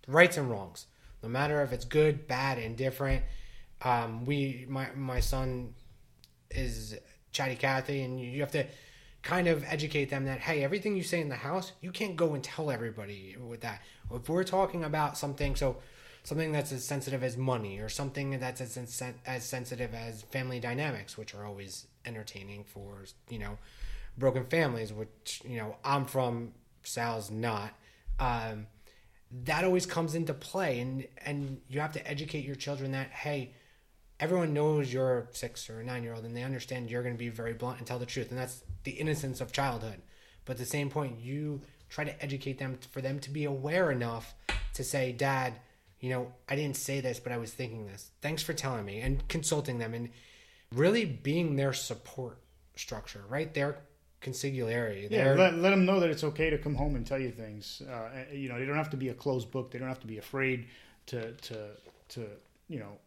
rights 0.09 0.39
and 0.39 0.51
wrongs, 0.51 0.87
no 1.25 1.31
matter 1.31 1.63
if 1.63 1.73
it's 1.73 1.85
good, 1.85 2.29
bad, 2.29 2.59
indifferent. 2.59 3.25
Um, 3.83 4.25
we, 4.25 4.67
my 4.69 4.89
my 4.95 5.21
son, 5.21 5.75
is 6.51 6.97
chatty 7.33 7.57
Cathy, 7.57 8.03
and 8.03 8.21
you, 8.21 8.41
have 8.41 8.53
to 8.53 8.65
kind 9.23 9.49
of 9.49 9.65
educate 9.65 10.11
them 10.11 10.25
that 10.27 10.41
hey, 10.41 10.63
everything 10.63 10.97
you 10.97 11.03
say 11.03 11.21
in 11.21 11.29
the 11.29 11.37
house, 11.37 11.73
you 11.81 11.91
can't 11.91 12.17
go 12.17 12.35
and 12.35 12.45
tell 12.45 12.71
everybody 12.71 13.37
with 13.37 13.63
that. 13.63 13.83
If 14.13 14.29
we're 14.29 14.45
talking 14.45 14.85
about 14.85 15.19
something, 15.19 15.57
so 15.57 15.79
something 16.23 16.53
that's 16.53 16.73
as 16.73 16.85
sensitive 16.85 17.23
as 17.23 17.37
money, 17.37 17.81
or 17.81 17.89
something 17.89 18.39
that's 18.39 18.61
as 18.61 18.79
as 19.27 19.45
sensitive 19.45 19.95
as 19.95 20.23
family 20.23 20.61
dynamics, 20.61 21.19
which 21.19 21.35
are 21.35 21.45
always 21.45 21.87
entertaining 22.07 22.65
for 22.65 23.05
you 23.29 23.39
know 23.39 23.59
broken 24.17 24.45
families, 24.45 24.93
which 24.93 25.43
you 25.45 25.57
know 25.57 25.77
I'm 25.85 26.05
from, 26.05 26.53
Sal's 26.83 27.31
not. 27.31 27.73
Um, 28.21 28.67
that 29.43 29.65
always 29.65 29.87
comes 29.87 30.15
into 30.15 30.33
play, 30.33 30.81
and 30.81 31.07
and 31.25 31.61
you 31.69 31.81
have 31.81 31.93
to 31.93 32.09
educate 32.09 32.45
your 32.45 32.57
children 32.57 32.93
that 32.93 33.11
hey, 33.11 33.55
everyone 34.21 34.55
knows 34.55 34.93
you're 34.93 35.19
a 35.19 35.35
six 35.35 35.69
or 35.69 35.83
nine 35.83 36.03
year 36.03 36.15
old 36.15 36.25
and 36.25 36.37
they 36.37 36.43
understand 36.43 36.91
you're 36.91 37.03
going 37.03 37.15
to 37.15 37.19
be 37.19 37.29
very 37.29 37.53
blunt 37.53 37.79
and 37.79 37.87
tell 37.87 37.99
the 37.99 38.07
truth 38.07 38.31
and 38.31 38.39
that's 38.39 38.63
the 38.85 38.93
innocence 38.93 39.41
of 39.41 39.53
childhood. 39.53 40.01
But 40.45 40.53
at 40.53 40.59
the 40.59 40.67
same 40.67 40.91
point 40.91 41.21
you 41.21 41.63
try 41.89 42.05
to 42.05 42.23
educate 42.23 42.59
them 42.59 42.79
for 42.91 43.01
them 43.01 43.19
to 43.21 43.31
be 43.31 43.45
aware 43.45 43.91
enough 43.91 44.35
to 44.75 44.83
say 44.83 45.13
dad 45.13 45.55
you 46.01 46.11
know 46.11 46.33
i 46.49 46.57
didn't 46.57 46.77
say 46.77 47.01
this 47.01 47.21
but 47.21 47.33
i 47.33 47.37
was 47.37 47.53
thinking 47.53 47.87
this. 47.87 48.11
Thanks 48.21 48.43
for 48.43 48.53
telling 48.53 48.85
me 48.85 49.01
and 49.01 49.27
consulting 49.29 49.79
them 49.79 49.95
and 49.95 50.11
really 50.73 51.05
being 51.05 51.57
their 51.57 51.73
support 51.73 52.39
structure 52.77 53.23
right? 53.29 53.53
Their 53.53 53.79
consigliere 54.25 55.09
Yeah, 55.11 55.35
let, 55.35 55.55
let 55.55 55.71
them 55.71 55.85
know 55.85 56.01
that 56.01 56.11
it's 56.11 56.25
okay 56.25 56.51
to 56.51 56.59
come 56.59 56.75
home 56.75 56.97
and 56.97 57.07
tell 57.07 57.21
you 57.21 57.31
things. 57.31 57.83
Uh, 57.83 58.09
you 58.33 58.49
know, 58.49 58.59
they 58.59 58.67
don't 58.67 58.77
have 58.77 58.91
to 58.91 58.97
be 58.97 59.11
a 59.11 59.15
closed 59.15 59.51
book. 59.51 59.71
They 59.71 59.79
don't 59.79 59.89
have 59.89 60.01
to 60.01 60.07
be 60.07 60.19
afraid 60.19 60.67
to 61.07 61.33
to 61.49 61.57
to 62.09 62.21
you 62.69 62.79
know 62.79 62.99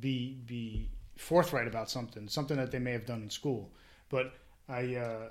be 0.00 0.38
be 0.46 0.88
forthright 1.16 1.66
about 1.66 1.90
something, 1.90 2.28
something 2.28 2.56
that 2.56 2.70
they 2.70 2.78
may 2.78 2.92
have 2.92 3.06
done 3.06 3.22
in 3.22 3.30
school. 3.30 3.72
But 4.08 4.34
I, 4.68 4.96
uh, 4.96 5.28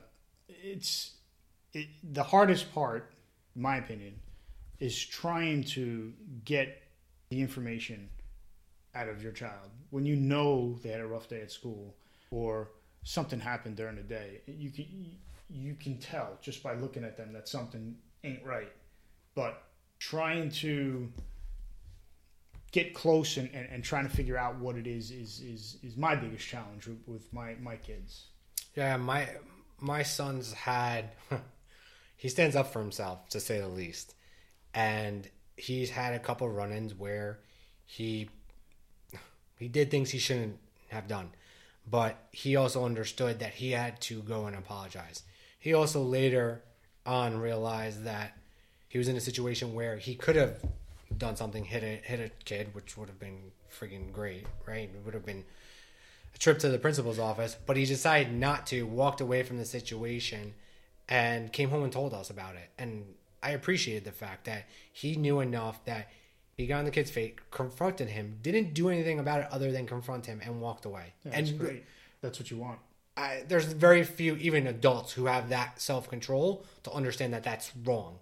it's 0.47 1.13
it, 1.73 1.87
the 2.03 2.23
hardest 2.23 2.73
part, 2.73 3.13
in 3.55 3.61
my 3.61 3.77
opinion, 3.77 4.19
is 4.79 4.97
trying 5.05 5.63
to 5.63 6.13
get 6.43 6.81
the 7.29 7.41
information 7.41 8.09
out 8.93 9.09
of 9.09 9.21
your 9.21 9.31
child 9.31 9.69
when 9.89 10.05
you 10.05 10.15
know 10.15 10.77
they 10.81 10.89
had 10.89 11.01
a 11.01 11.07
rough 11.07 11.27
day 11.27 11.41
at 11.41 11.51
school 11.51 11.95
or 12.31 12.69
something 13.05 13.39
happened 13.39 13.77
during 13.77 13.95
the 13.95 14.03
day. 14.03 14.41
You 14.45 14.69
can 14.71 14.85
you 15.49 15.75
can 15.75 15.97
tell 15.99 16.37
just 16.41 16.61
by 16.61 16.73
looking 16.73 17.05
at 17.05 17.15
them 17.15 17.31
that 17.31 17.47
something 17.47 17.95
ain't 18.23 18.43
right. 18.43 18.71
But 19.35 19.63
trying 19.99 20.49
to 20.49 21.11
get 22.71 22.93
close 22.93 23.37
and, 23.37 23.49
and, 23.53 23.67
and 23.71 23.83
trying 23.83 24.09
to 24.09 24.13
figure 24.13 24.37
out 24.37 24.57
what 24.57 24.75
it 24.75 24.87
is 24.87 25.11
is 25.11 25.39
is, 25.39 25.77
is 25.81 25.95
my 25.95 26.15
biggest 26.15 26.45
challenge 26.45 26.87
with, 26.87 26.99
with 27.07 27.33
my, 27.33 27.55
my 27.61 27.77
kids. 27.77 28.25
Yeah, 28.75 28.97
my 28.97 29.29
my 29.79 30.03
son's 30.03 30.51
had 30.51 31.11
he 32.17 32.27
stands 32.27 32.55
up 32.55 32.73
for 32.73 32.79
himself 32.79 33.29
to 33.29 33.39
say 33.39 33.59
the 33.59 33.67
least. 33.67 34.15
And 34.73 35.29
he's 35.55 35.91
had 35.91 36.13
a 36.13 36.19
couple 36.19 36.49
run-ins 36.49 36.93
where 36.93 37.39
he 37.85 38.29
he 39.59 39.67
did 39.67 39.91
things 39.91 40.09
he 40.09 40.19
shouldn't 40.19 40.57
have 40.89 41.07
done. 41.07 41.29
But 41.89 42.27
he 42.31 42.55
also 42.55 42.85
understood 42.85 43.39
that 43.39 43.53
he 43.55 43.71
had 43.71 43.99
to 44.01 44.21
go 44.21 44.45
and 44.45 44.55
apologize. 44.55 45.23
He 45.59 45.73
also 45.73 46.01
later 46.01 46.63
on 47.05 47.37
realized 47.37 48.03
that 48.03 48.37
he 48.87 48.97
was 48.97 49.07
in 49.07 49.15
a 49.15 49.21
situation 49.21 49.73
where 49.73 49.97
he 49.97 50.15
could 50.15 50.35
have 50.35 50.59
done 51.17 51.35
something, 51.35 51.65
hit 51.65 51.83
a 51.83 52.01
hit 52.07 52.19
a 52.19 52.29
kid, 52.43 52.73
which 52.73 52.97
would 52.97 53.09
have 53.09 53.19
been 53.19 53.51
freaking 53.71 54.11
great, 54.11 54.45
right? 54.65 54.89
It 54.93 55.01
would 55.05 55.13
have 55.13 55.25
been 55.25 55.43
a 56.33 56.37
trip 56.37 56.59
to 56.59 56.69
the 56.69 56.77
principal's 56.77 57.19
office, 57.19 57.55
but 57.65 57.77
he 57.77 57.85
decided 57.85 58.33
not 58.33 58.67
to, 58.67 58.83
walked 58.83 59.21
away 59.21 59.43
from 59.43 59.57
the 59.57 59.65
situation, 59.65 60.53
and 61.07 61.51
came 61.53 61.69
home 61.69 61.83
and 61.83 61.93
told 61.93 62.13
us 62.13 62.29
about 62.29 62.55
it. 62.55 62.69
And 62.77 63.05
I 63.43 63.51
appreciated 63.51 64.05
the 64.05 64.11
fact 64.11 64.45
that 64.45 64.65
he 64.91 65.15
knew 65.15 65.39
enough 65.39 65.83
that 65.85 66.09
he 66.55 66.67
got 66.67 66.79
on 66.79 66.85
the 66.85 66.91
kid's 66.91 67.11
face, 67.11 67.33
confronted 67.51 68.09
him, 68.09 68.39
didn't 68.41 68.73
do 68.73 68.89
anything 68.89 69.19
about 69.19 69.41
it 69.41 69.47
other 69.51 69.71
than 69.71 69.85
confront 69.85 70.25
him, 70.25 70.41
and 70.43 70.61
walked 70.61 70.85
away. 70.85 71.13
Yeah, 71.23 71.31
and 71.33 71.47
that's 71.47 71.57
great. 71.57 71.83
That's 72.21 72.39
what 72.39 72.49
you 72.49 72.57
want. 72.57 72.79
I, 73.17 73.43
there's 73.47 73.65
very 73.65 74.03
few, 74.03 74.35
even 74.37 74.67
adults, 74.67 75.13
who 75.13 75.25
have 75.25 75.49
that 75.49 75.81
self 75.81 76.09
control 76.09 76.65
to 76.83 76.91
understand 76.91 77.33
that 77.33 77.43
that's 77.43 77.71
wrong. 77.83 78.19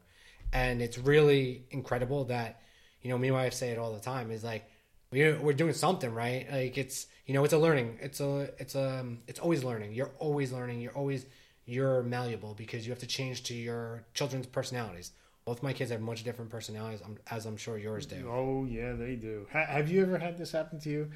And 0.51 0.81
it's 0.81 0.97
really 0.97 1.65
incredible 1.71 2.25
that, 2.25 2.61
you 3.01 3.09
know, 3.09 3.17
me 3.17 3.29
and 3.29 3.37
my 3.37 3.43
wife 3.43 3.53
say 3.53 3.69
it 3.69 3.79
all 3.79 3.93
the 3.93 3.99
time 3.99 4.31
is 4.31 4.43
like, 4.43 4.69
we're, 5.11 5.39
we're 5.39 5.53
doing 5.53 5.73
something 5.73 6.13
right. 6.13 6.47
Like 6.51 6.77
it's, 6.77 7.07
you 7.25 7.33
know, 7.33 7.43
it's 7.43 7.53
a 7.53 7.57
learning. 7.57 7.97
It's 8.01 8.19
a, 8.19 8.51
it's 8.59 8.75
a, 8.75 9.05
it's 9.27 9.39
always 9.39 9.63
learning. 9.63 9.93
You're 9.93 10.11
always 10.19 10.51
learning. 10.51 10.81
You're 10.81 10.93
always, 10.93 11.25
you're 11.65 12.03
malleable 12.03 12.53
because 12.53 12.85
you 12.85 12.91
have 12.91 12.99
to 12.99 13.07
change 13.07 13.43
to 13.43 13.53
your 13.55 14.05
children's 14.13 14.47
personalities. 14.47 15.11
Both 15.45 15.61
my 15.61 15.73
kids 15.73 15.91
have 15.91 16.01
much 16.01 16.23
different 16.23 16.49
personalities, 16.49 17.01
as 17.29 17.45
I'm 17.45 17.57
sure 17.57 17.77
yours 17.77 18.05
do. 18.05 18.29
Oh 18.31 18.65
yeah, 18.65 18.93
they 18.93 19.15
do. 19.15 19.45
Ha- 19.51 19.65
have 19.65 19.89
you 19.89 20.01
ever 20.01 20.17
had 20.17 20.37
this 20.37 20.51
happen 20.51 20.79
to 20.81 20.89
you? 20.89 21.11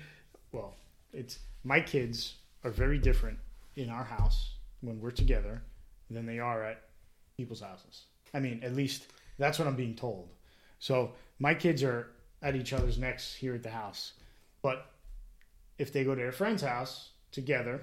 Well, 0.52 0.76
it's 1.14 1.40
my 1.64 1.80
kids 1.80 2.36
are 2.64 2.72
very 2.72 2.98
different 2.98 3.40
in 3.76 3.90
our 3.90 4.04
house 4.04 4.56
when 4.82 5.00
we're 5.00 5.12
together 5.12 5.62
than 6.10 6.26
they 6.26 6.40
are 6.40 6.64
at 6.64 6.84
people's 7.38 7.62
houses. 7.62 8.04
I 8.34 8.40
mean, 8.40 8.62
at 8.64 8.76
least 8.76 9.08
that's 9.38 9.60
what 9.60 9.68
I'm 9.68 9.76
being 9.76 9.96
told. 9.96 10.30
So 10.80 11.14
my 11.40 11.54
kids 11.54 11.84
are 11.84 12.12
at 12.42 12.56
each 12.56 12.74
other's 12.74 12.98
necks 12.98 13.34
here 13.34 13.56
at 13.56 13.64
the 13.64 13.70
house, 13.70 14.14
but 14.62 14.92
if 15.78 15.94
they 15.94 16.04
go 16.04 16.16
to 16.16 16.22
their 16.22 16.32
friend's 16.32 16.62
house 16.62 17.12
together, 17.32 17.82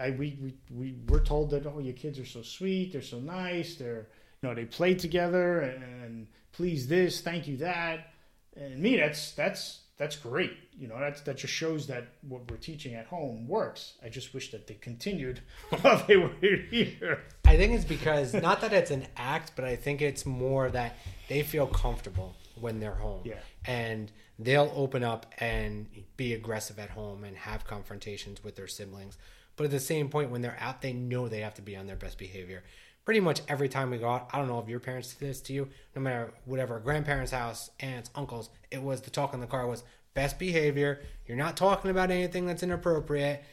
I 0.00 0.10
we 0.10 0.38
we, 0.42 0.54
we 0.70 0.96
we're 1.08 1.24
told 1.24 1.50
that 1.50 1.66
oh 1.66 1.80
your 1.80 1.94
kids 1.94 2.18
are 2.18 2.26
so 2.26 2.42
sweet, 2.42 2.92
they're 2.92 3.02
so 3.02 3.18
nice, 3.18 3.76
they're 3.76 4.08
you 4.46 4.52
know 4.52 4.54
they 4.54 4.66
play 4.66 4.94
together 4.94 5.60
and, 5.60 5.82
and 6.04 6.26
please 6.52 6.86
this, 6.86 7.20
thank 7.20 7.48
you 7.48 7.56
that, 7.58 8.12
and 8.56 8.78
me 8.78 8.96
that's 8.96 9.32
that's 9.32 9.80
that's 9.98 10.16
great. 10.16 10.52
You 10.78 10.88
know, 10.88 11.00
that's 11.00 11.22
that 11.22 11.38
just 11.38 11.52
shows 11.52 11.86
that 11.86 12.08
what 12.28 12.50
we're 12.50 12.58
teaching 12.58 12.94
at 12.94 13.06
home 13.06 13.48
works. 13.48 13.94
I 14.04 14.08
just 14.08 14.34
wish 14.34 14.50
that 14.52 14.66
they 14.66 14.74
continued 14.74 15.40
while 15.80 16.04
they 16.06 16.16
were 16.16 16.34
here. 16.40 17.24
I 17.44 17.56
think 17.56 17.72
it's 17.72 17.84
because 17.84 18.34
not 18.34 18.60
that 18.60 18.72
it's 18.72 18.90
an 18.90 19.06
act, 19.16 19.52
but 19.56 19.64
I 19.64 19.74
think 19.74 20.02
it's 20.02 20.26
more 20.26 20.70
that 20.70 20.96
they 21.28 21.42
feel 21.42 21.66
comfortable 21.66 22.36
when 22.60 22.78
they're 22.78 22.94
home. 22.94 23.22
Yeah. 23.24 23.38
And 23.64 24.12
they'll 24.38 24.72
open 24.76 25.02
up 25.02 25.32
and 25.38 25.86
be 26.16 26.34
aggressive 26.34 26.78
at 26.78 26.90
home 26.90 27.24
and 27.24 27.36
have 27.36 27.66
confrontations 27.66 28.44
with 28.44 28.54
their 28.56 28.68
siblings. 28.68 29.16
But 29.56 29.64
at 29.64 29.70
the 29.70 29.80
same 29.80 30.10
point, 30.10 30.30
when 30.30 30.42
they're 30.42 30.58
out, 30.60 30.82
they 30.82 30.92
know 30.92 31.28
they 31.28 31.40
have 31.40 31.54
to 31.54 31.62
be 31.62 31.74
on 31.74 31.86
their 31.86 31.96
best 31.96 32.18
behavior. 32.18 32.62
Pretty 33.06 33.20
much 33.20 33.40
every 33.48 33.68
time 33.68 33.90
we 33.90 33.98
go 33.98 34.08
out, 34.08 34.28
I 34.32 34.38
don't 34.38 34.48
know 34.48 34.58
if 34.58 34.68
your 34.68 34.80
parents 34.80 35.14
did 35.14 35.28
this 35.28 35.40
to 35.42 35.52
you, 35.52 35.68
no 35.94 36.02
matter 36.02 36.34
whatever, 36.44 36.80
grandparents' 36.80 37.30
house, 37.30 37.70
aunts, 37.78 38.10
uncles, 38.16 38.50
it 38.72 38.82
was 38.82 39.00
the 39.00 39.10
talk 39.10 39.32
in 39.32 39.38
the 39.38 39.46
car 39.46 39.68
was 39.68 39.84
best 40.12 40.40
behavior. 40.40 41.00
You're 41.24 41.36
not 41.36 41.56
talking 41.56 41.92
about 41.92 42.10
anything 42.10 42.46
that's 42.46 42.64
inappropriate. 42.64 43.44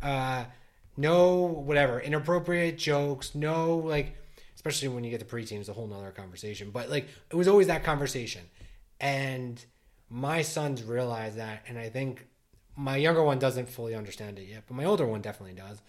Uh, 0.00 0.44
no, 0.96 1.42
whatever, 1.42 2.00
inappropriate 2.00 2.78
jokes. 2.78 3.34
No, 3.34 3.76
like, 3.76 4.16
especially 4.54 4.88
when 4.88 5.04
you 5.04 5.10
get 5.10 5.20
to 5.20 5.26
preteens, 5.26 5.68
a 5.68 5.74
whole 5.74 5.86
nother 5.86 6.10
conversation. 6.10 6.70
But 6.70 6.88
like, 6.88 7.06
it 7.30 7.36
was 7.36 7.48
always 7.48 7.66
that 7.66 7.84
conversation. 7.84 8.42
And 8.98 9.62
my 10.08 10.40
sons 10.40 10.82
realize 10.82 11.36
that. 11.36 11.64
And 11.68 11.78
I 11.78 11.90
think 11.90 12.26
my 12.76 12.96
younger 12.96 13.22
one 13.22 13.38
doesn't 13.38 13.68
fully 13.68 13.94
understand 13.94 14.38
it 14.38 14.48
yet, 14.48 14.62
but 14.66 14.74
my 14.74 14.86
older 14.86 15.06
one 15.06 15.20
definitely 15.20 15.54
does. 15.54 15.82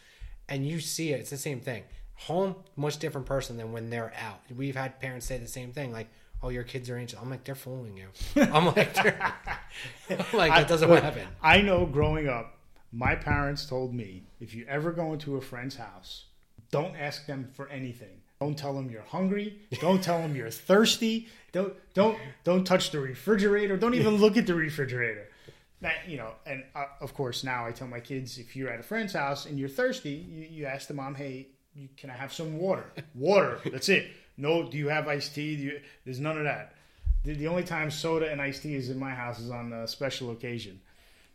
And 0.49 0.67
you 0.67 0.81
see 0.81 1.13
it, 1.13 1.21
it's 1.21 1.29
the 1.29 1.37
same 1.37 1.61
thing. 1.61 1.83
Home, 2.27 2.55
much 2.75 2.97
different 2.99 3.27
person 3.27 3.57
than 3.57 3.71
when 3.71 3.89
they're 3.89 4.13
out. 4.17 4.39
We've 4.55 4.75
had 4.75 4.99
parents 4.99 5.25
say 5.25 5.37
the 5.37 5.47
same 5.47 5.71
thing, 5.71 5.91
like, 5.91 6.07
"Oh, 6.41 6.49
your 6.49 6.63
kids 6.63 6.89
are 6.89 6.97
angels." 6.97 7.21
I'm 7.21 7.29
like, 7.29 7.43
they're 7.43 7.55
fooling 7.55 7.97
you. 7.97 8.07
I'm 8.41 8.67
like, 8.67 8.97
I'm 8.97 10.25
like 10.33 10.51
that 10.51 10.67
doesn't 10.67 10.89
I, 10.89 10.99
happen. 10.99 11.27
I 11.41 11.61
know 11.61 11.85
growing 11.85 12.29
up, 12.29 12.57
my 12.91 13.15
parents 13.15 13.65
told 13.65 13.93
me 13.93 14.23
if 14.39 14.53
you 14.53 14.65
ever 14.69 14.91
go 14.91 15.13
into 15.13 15.35
a 15.35 15.41
friend's 15.41 15.75
house, 15.75 16.25
don't 16.71 16.95
ask 16.95 17.25
them 17.25 17.49
for 17.53 17.67
anything. 17.69 18.21
Don't 18.39 18.57
tell 18.57 18.73
them 18.73 18.89
you're 18.89 19.03
hungry. 19.03 19.59
Don't 19.79 20.03
tell 20.03 20.19
them 20.19 20.35
you're 20.35 20.49
thirsty. 20.49 21.27
Don't 21.51 21.73
don't 21.93 22.17
don't 22.43 22.65
touch 22.65 22.91
the 22.91 22.99
refrigerator. 22.99 23.77
Don't 23.77 23.93
even 23.95 24.17
look 24.17 24.37
at 24.37 24.47
the 24.47 24.53
refrigerator. 24.53 25.29
That 25.81 26.07
you 26.07 26.17
know, 26.17 26.31
and 26.45 26.63
uh, 26.75 26.85
of 26.99 27.13
course 27.13 27.43
now 27.43 27.65
I 27.65 27.71
tell 27.71 27.87
my 27.87 27.99
kids 27.99 28.37
if 28.37 28.55
you're 28.55 28.69
at 28.69 28.79
a 28.79 28.83
friend's 28.83 29.13
house 29.13 29.45
and 29.45 29.59
you're 29.59 29.69
thirsty, 29.69 30.25
you, 30.29 30.47
you 30.49 30.65
ask 30.65 30.87
the 30.87 30.93
mom, 30.93 31.15
"Hey, 31.15 31.47
can 31.97 32.09
I 32.09 32.13
have 32.13 32.33
some 32.33 32.57
water?" 32.57 32.85
Water. 33.15 33.59
That's 33.65 33.89
it. 33.89 34.07
No, 34.37 34.69
do 34.69 34.77
you 34.77 34.89
have 34.89 35.07
iced 35.07 35.35
tea? 35.35 35.53
You, 35.53 35.81
there's 36.05 36.19
none 36.19 36.37
of 36.37 36.43
that. 36.43 36.73
The, 37.23 37.33
the 37.33 37.47
only 37.47 37.63
time 37.63 37.91
soda 37.91 38.31
and 38.31 38.41
iced 38.41 38.63
tea 38.63 38.75
is 38.75 38.89
in 38.89 38.99
my 38.99 39.11
house 39.11 39.39
is 39.39 39.51
on 39.51 39.71
a 39.71 39.87
special 39.87 40.31
occasion. 40.31 40.81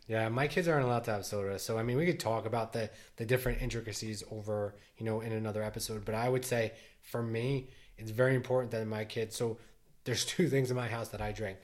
Yeah, 0.07 0.27
my 0.29 0.47
kids 0.47 0.67
aren't 0.67 0.85
allowed 0.85 1.03
to 1.05 1.11
have 1.11 1.25
soda, 1.25 1.59
so 1.59 1.77
I 1.77 1.83
mean, 1.83 1.95
we 1.95 2.05
could 2.05 2.19
talk 2.19 2.45
about 2.45 2.73
the 2.73 2.89
the 3.17 3.25
different 3.25 3.61
intricacies 3.61 4.23
over, 4.31 4.75
you 4.97 5.05
know, 5.05 5.21
in 5.21 5.31
another 5.31 5.61
episode. 5.61 6.03
But 6.03 6.15
I 6.15 6.27
would 6.27 6.43
say, 6.43 6.73
for 7.03 7.21
me, 7.21 7.69
it's 7.97 8.11
very 8.11 8.35
important 8.35 8.71
that 8.71 8.85
my 8.87 9.05
kids. 9.05 9.35
So 9.35 9.59
there's 10.05 10.25
two 10.33 10.49
things 10.49 10.71
in 10.71 10.77
my 10.77 10.87
house 10.87 11.09
that 11.09 11.21
I 11.21 11.31
drink 11.31 11.57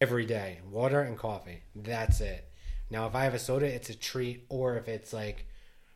every 0.00 0.24
day: 0.24 0.60
water 0.70 1.02
and 1.02 1.16
coffee. 1.18 1.62
That's 1.76 2.20
it. 2.20 2.48
Now, 2.90 3.06
if 3.06 3.14
I 3.14 3.24
have 3.24 3.34
a 3.34 3.38
soda, 3.38 3.66
it's 3.66 3.90
a 3.90 3.94
treat, 3.94 4.46
or 4.48 4.76
if 4.76 4.88
it's 4.88 5.12
like 5.12 5.46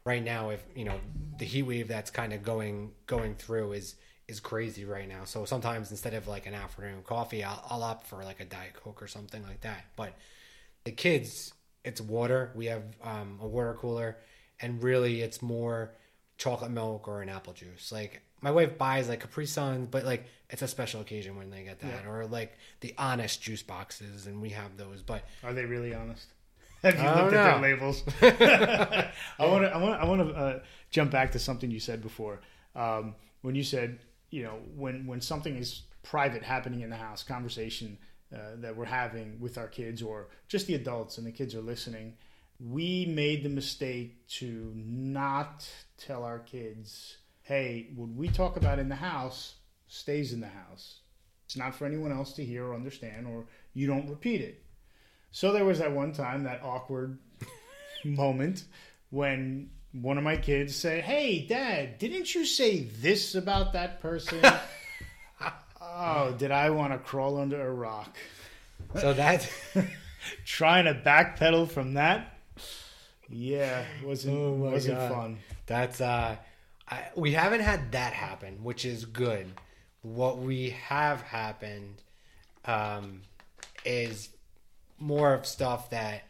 right 0.06 0.24
now, 0.24 0.48
if 0.48 0.64
you 0.74 0.86
know 0.86 0.98
the 1.38 1.44
heat 1.44 1.64
wave 1.64 1.88
that's 1.88 2.10
kind 2.10 2.32
of 2.32 2.42
going 2.42 2.92
going 3.06 3.34
through 3.34 3.72
is 3.72 3.96
is 4.28 4.40
crazy 4.40 4.84
right 4.86 5.08
now. 5.08 5.24
So 5.24 5.44
sometimes 5.44 5.90
instead 5.90 6.14
of 6.14 6.26
like 6.26 6.46
an 6.46 6.54
afternoon 6.54 7.02
coffee, 7.04 7.44
I'll, 7.44 7.62
I'll 7.68 7.82
opt 7.82 8.06
for 8.06 8.24
like 8.24 8.40
a 8.40 8.44
diet 8.46 8.72
coke 8.74 9.02
or 9.02 9.06
something 9.06 9.42
like 9.42 9.60
that. 9.60 9.84
But 9.96 10.14
the 10.84 10.90
kids, 10.92 11.52
it's 11.84 12.00
water. 12.00 12.50
We 12.54 12.66
have 12.66 12.82
um, 13.02 13.38
a 13.42 13.46
water 13.46 13.74
cooler, 13.78 14.16
and 14.60 14.82
really, 14.82 15.20
it's 15.20 15.42
more 15.42 15.92
chocolate 16.38 16.70
milk 16.70 17.06
or 17.08 17.22
an 17.22 17.28
apple 17.28 17.52
juice. 17.52 17.92
Like 17.92 18.22
my 18.40 18.50
wife 18.50 18.76
buys 18.78 19.08
like 19.08 19.20
Capri 19.20 19.46
Suns, 19.46 19.88
but 19.88 20.04
like 20.04 20.26
it's 20.50 20.62
a 20.62 20.68
special 20.68 21.00
occasion 21.00 21.36
when 21.36 21.50
they 21.50 21.62
get 21.64 21.80
that, 21.80 22.02
Yeah. 22.04 22.10
or 22.10 22.26
like 22.26 22.56
the 22.80 22.94
Honest 22.98 23.42
juice 23.42 23.62
boxes, 23.62 24.26
and 24.26 24.40
we 24.42 24.50
have 24.50 24.76
those. 24.76 25.02
But 25.02 25.24
Are 25.44 25.52
they 25.52 25.64
really 25.64 25.94
honest? 25.94 26.26
Have 26.94 26.98
you 26.98 27.22
looked 27.22 27.32
don't 27.32 27.34
at 27.34 27.60
their 27.60 27.60
labels? 27.60 28.02
I 28.22 29.46
want 29.46 29.64
to. 29.64 29.74
I 29.74 29.76
want. 29.76 30.00
I 30.00 30.04
want 30.04 30.28
to 30.28 30.34
uh, 30.34 30.58
jump 30.90 31.10
back 31.10 31.32
to 31.32 31.38
something 31.38 31.70
you 31.70 31.80
said 31.80 32.00
before. 32.00 32.40
Um, 32.74 33.14
when 33.42 33.54
you 33.54 33.64
said, 33.64 33.98
you 34.30 34.44
know, 34.44 34.58
when 34.76 35.06
when 35.06 35.20
something 35.20 35.56
is 35.56 35.82
private 36.02 36.42
happening 36.42 36.82
in 36.82 36.90
the 36.90 36.96
house, 36.96 37.22
conversation 37.22 37.98
uh, 38.32 38.56
that 38.56 38.76
we're 38.76 38.84
having 38.84 39.40
with 39.40 39.58
our 39.58 39.66
kids 39.66 40.02
or 40.02 40.28
just 40.48 40.66
the 40.66 40.74
adults 40.74 41.18
and 41.18 41.26
the 41.26 41.32
kids 41.32 41.54
are 41.54 41.60
listening, 41.60 42.14
we 42.60 43.06
made 43.06 43.42
the 43.42 43.48
mistake 43.48 44.26
to 44.28 44.72
not 44.74 45.68
tell 45.98 46.22
our 46.22 46.38
kids, 46.38 47.16
"Hey, 47.42 47.88
what 47.96 48.10
we 48.10 48.28
talk 48.28 48.56
about 48.56 48.78
in 48.78 48.88
the 48.88 48.96
house 48.96 49.56
stays 49.88 50.32
in 50.32 50.40
the 50.40 50.48
house. 50.48 51.00
It's 51.46 51.56
not 51.56 51.74
for 51.74 51.86
anyone 51.86 52.12
else 52.12 52.32
to 52.34 52.44
hear 52.44 52.66
or 52.66 52.74
understand, 52.74 53.26
or 53.26 53.46
you 53.74 53.88
don't 53.88 54.08
repeat 54.08 54.40
it." 54.40 54.62
So 55.30 55.52
there 55.52 55.64
was 55.64 55.78
that 55.80 55.92
one 55.92 56.12
time, 56.12 56.44
that 56.44 56.62
awkward 56.62 57.18
moment 58.04 58.64
when 59.10 59.70
one 59.92 60.18
of 60.18 60.24
my 60.24 60.36
kids 60.36 60.74
said, 60.74 61.04
"Hey, 61.04 61.46
Dad, 61.46 61.98
didn't 61.98 62.34
you 62.34 62.44
say 62.44 62.80
this 62.84 63.34
about 63.34 63.72
that 63.74 64.00
person?" 64.00 64.40
oh, 65.80 66.34
did 66.38 66.50
I 66.50 66.70
want 66.70 66.92
to 66.92 66.98
crawl 66.98 67.38
under 67.38 67.60
a 67.66 67.72
rock? 67.72 68.16
so 69.00 69.12
that 69.14 69.48
Trying 70.44 70.86
to 70.86 70.94
backpedal 70.94 71.70
from 71.70 71.94
that, 71.94 72.36
yeah, 73.28 73.84
wasn't 74.04 74.36
Oh 74.36 74.52
wasn't 74.52 74.98
God. 74.98 75.12
fun. 75.12 75.38
That's 75.66 76.00
uh, 76.00 76.36
I, 76.88 77.04
we 77.14 77.32
haven't 77.32 77.60
had 77.60 77.92
that 77.92 78.12
happen, 78.12 78.64
which 78.64 78.84
is 78.84 79.04
good. 79.04 79.46
What 80.02 80.38
we 80.38 80.70
have 80.70 81.20
happened, 81.22 82.02
um, 82.64 83.22
is 83.84 84.28
more 84.98 85.34
of 85.34 85.46
stuff 85.46 85.90
that 85.90 86.22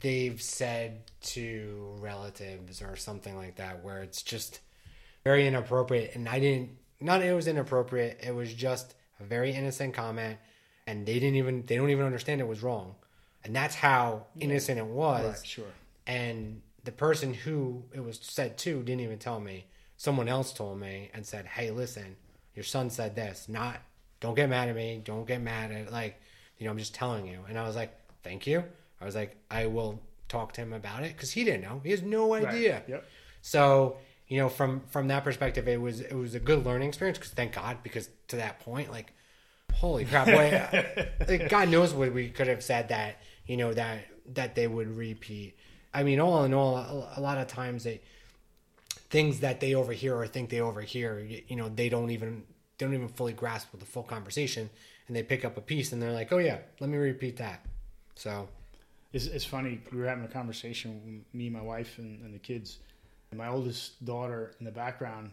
they've 0.00 0.40
said 0.40 1.02
to 1.22 1.94
relatives 1.98 2.82
or 2.82 2.96
something 2.96 3.36
like 3.36 3.56
that, 3.56 3.82
where 3.84 4.02
it's 4.02 4.22
just 4.22 4.60
very 5.24 5.46
inappropriate. 5.46 6.14
And 6.14 6.28
I 6.28 6.38
didn't, 6.38 6.70
not 7.00 7.22
it 7.22 7.32
was 7.34 7.46
inappropriate. 7.46 8.20
It 8.22 8.34
was 8.34 8.52
just 8.52 8.94
a 9.18 9.24
very 9.24 9.52
innocent 9.52 9.94
comment, 9.94 10.38
and 10.86 11.06
they 11.06 11.14
didn't 11.14 11.36
even, 11.36 11.64
they 11.66 11.76
don't 11.76 11.90
even 11.90 12.04
understand 12.04 12.40
it 12.40 12.48
was 12.48 12.62
wrong. 12.62 12.94
And 13.44 13.56
that's 13.56 13.74
how 13.74 14.26
innocent 14.38 14.78
it 14.78 14.86
was 14.86 15.24
Right, 15.26 15.46
sure. 15.46 15.64
and 16.06 16.60
the 16.84 16.92
person 16.92 17.32
who 17.32 17.84
it 17.94 18.00
was 18.00 18.18
said 18.22 18.58
to 18.58 18.82
didn't 18.82 19.00
even 19.00 19.18
tell 19.18 19.40
me. 19.40 19.66
Someone 19.96 20.28
else 20.28 20.52
told 20.52 20.78
me 20.80 21.10
and 21.12 21.26
said, 21.26 21.44
"Hey, 21.46 21.70
listen, 21.70 22.16
your 22.54 22.64
son 22.64 22.88
said 22.90 23.14
this. 23.14 23.48
Not, 23.48 23.76
don't 24.20 24.34
get 24.34 24.48
mad 24.48 24.68
at 24.70 24.74
me. 24.76 25.00
Don't 25.04 25.26
get 25.26 25.40
mad 25.42 25.72
at 25.72 25.92
like, 25.92 26.20
you 26.60 26.66
know, 26.66 26.70
I'm 26.70 26.78
just 26.78 26.94
telling 26.94 27.26
you." 27.26 27.40
And 27.48 27.58
I 27.58 27.66
was 27.66 27.74
like, 27.74 27.92
"Thank 28.22 28.46
you." 28.46 28.62
I 29.00 29.04
was 29.04 29.16
like, 29.16 29.36
"I 29.50 29.66
will 29.66 30.00
talk 30.28 30.52
to 30.52 30.60
him 30.60 30.72
about 30.72 31.02
it 31.02 31.16
because 31.16 31.32
he 31.32 31.42
didn't 31.42 31.62
know. 31.62 31.80
He 31.82 31.90
has 31.90 32.02
no 32.02 32.34
idea." 32.34 32.74
Right. 32.74 32.88
Yep. 32.88 33.04
So 33.42 33.96
you 34.30 34.38
know, 34.38 34.48
from 34.48 34.82
from 34.90 35.08
that 35.08 35.24
perspective, 35.24 35.66
it 35.66 35.80
was 35.80 36.00
it 36.00 36.14
was 36.14 36.36
a 36.36 36.40
good 36.40 36.64
learning 36.64 36.88
experience 36.88 37.18
because 37.18 37.32
thank 37.32 37.52
God 37.52 37.78
because 37.82 38.08
to 38.28 38.36
that 38.36 38.60
point, 38.60 38.92
like, 38.92 39.12
holy 39.72 40.04
crap, 40.04 40.26
boy, 40.26 41.08
like, 41.28 41.48
God 41.48 41.68
knows 41.68 41.92
what 41.92 42.14
we 42.14 42.28
could 42.30 42.46
have 42.46 42.62
said 42.62 42.90
that 42.90 43.16
you 43.46 43.56
know 43.56 43.74
that 43.74 44.06
that 44.34 44.54
they 44.54 44.68
would 44.68 44.96
repeat. 44.96 45.56
I 45.92 46.04
mean, 46.04 46.20
all 46.20 46.44
in 46.44 46.54
all, 46.54 46.76
a, 46.76 47.14
a 47.16 47.20
lot 47.20 47.38
of 47.38 47.48
times 47.48 47.82
they 47.82 48.00
things 49.10 49.40
that 49.40 49.58
they 49.58 49.74
overhear 49.74 50.14
or 50.14 50.26
think 50.28 50.50
they 50.50 50.60
overhear, 50.60 51.18
you, 51.18 51.42
you 51.48 51.56
know, 51.56 51.68
they 51.68 51.88
don't 51.88 52.10
even 52.10 52.44
they 52.78 52.86
don't 52.86 52.94
even 52.94 53.08
fully 53.08 53.32
grasp 53.32 53.72
with 53.72 53.80
the 53.80 53.86
full 53.86 54.04
conversation, 54.04 54.70
and 55.10 55.16
they 55.16 55.24
pick 55.24 55.44
up 55.44 55.56
a 55.56 55.60
piece 55.60 55.90
and 55.90 56.00
they're 56.00 56.12
like, 56.12 56.30
oh 56.32 56.38
yeah, 56.38 56.58
let 56.78 56.88
me 56.88 56.96
repeat 56.96 57.38
that. 57.38 57.66
So 58.14 58.48
It's, 59.12 59.26
it's 59.26 59.44
funny. 59.44 59.80
We 59.90 59.98
were 59.98 60.06
having 60.06 60.22
a 60.24 60.28
conversation, 60.28 61.24
me, 61.32 61.50
my 61.50 61.60
wife, 61.60 61.98
and, 61.98 62.22
and 62.22 62.32
the 62.32 62.38
kids. 62.38 62.78
And 63.32 63.38
my 63.38 63.48
oldest 63.48 64.04
daughter 64.04 64.54
in 64.60 64.64
the 64.64 64.70
background, 64.70 65.32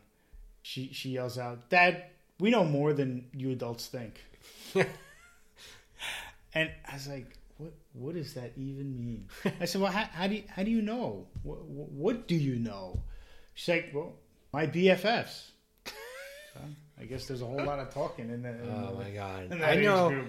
she 0.64 0.90
she 0.94 1.10
yells 1.10 1.38
out, 1.38 1.70
"Dad, 1.70 2.06
we 2.40 2.50
know 2.50 2.64
more 2.64 2.92
than 2.92 3.28
you 3.34 3.52
adults 3.52 3.86
think." 3.86 4.20
and 6.56 6.72
I 6.90 6.94
was 6.94 7.08
like, 7.08 7.38
"What? 7.60 7.74
What 7.94 8.16
does 8.16 8.34
that 8.34 8.54
even 8.58 8.98
mean?" 8.98 9.28
I 9.62 9.66
said, 9.66 9.80
"Well, 9.82 9.92
how, 9.92 10.06
how 10.12 10.26
do 10.28 10.36
you, 10.36 10.44
how 10.50 10.64
do 10.64 10.72
you 10.72 10.82
know? 10.82 11.28
What, 11.44 11.64
what 11.66 12.28
do 12.28 12.34
you 12.36 12.56
know?" 12.56 13.00
She's 13.54 13.70
like, 13.76 13.92
"Well, 13.94 14.14
my 14.52 14.66
BFFs." 14.66 15.52
So, 15.86 16.62
I 17.00 17.06
guess 17.06 17.28
there's 17.28 17.42
a 17.42 17.46
whole 17.46 17.64
lot 17.64 17.80
of 17.80 17.94
talking 17.94 18.30
in 18.30 18.42
the. 18.42 18.50
In 18.50 18.70
oh 18.70 18.96
my 18.98 19.12
god, 19.12 19.54
I 19.62 19.76
know. 19.76 20.10
group. 20.10 20.28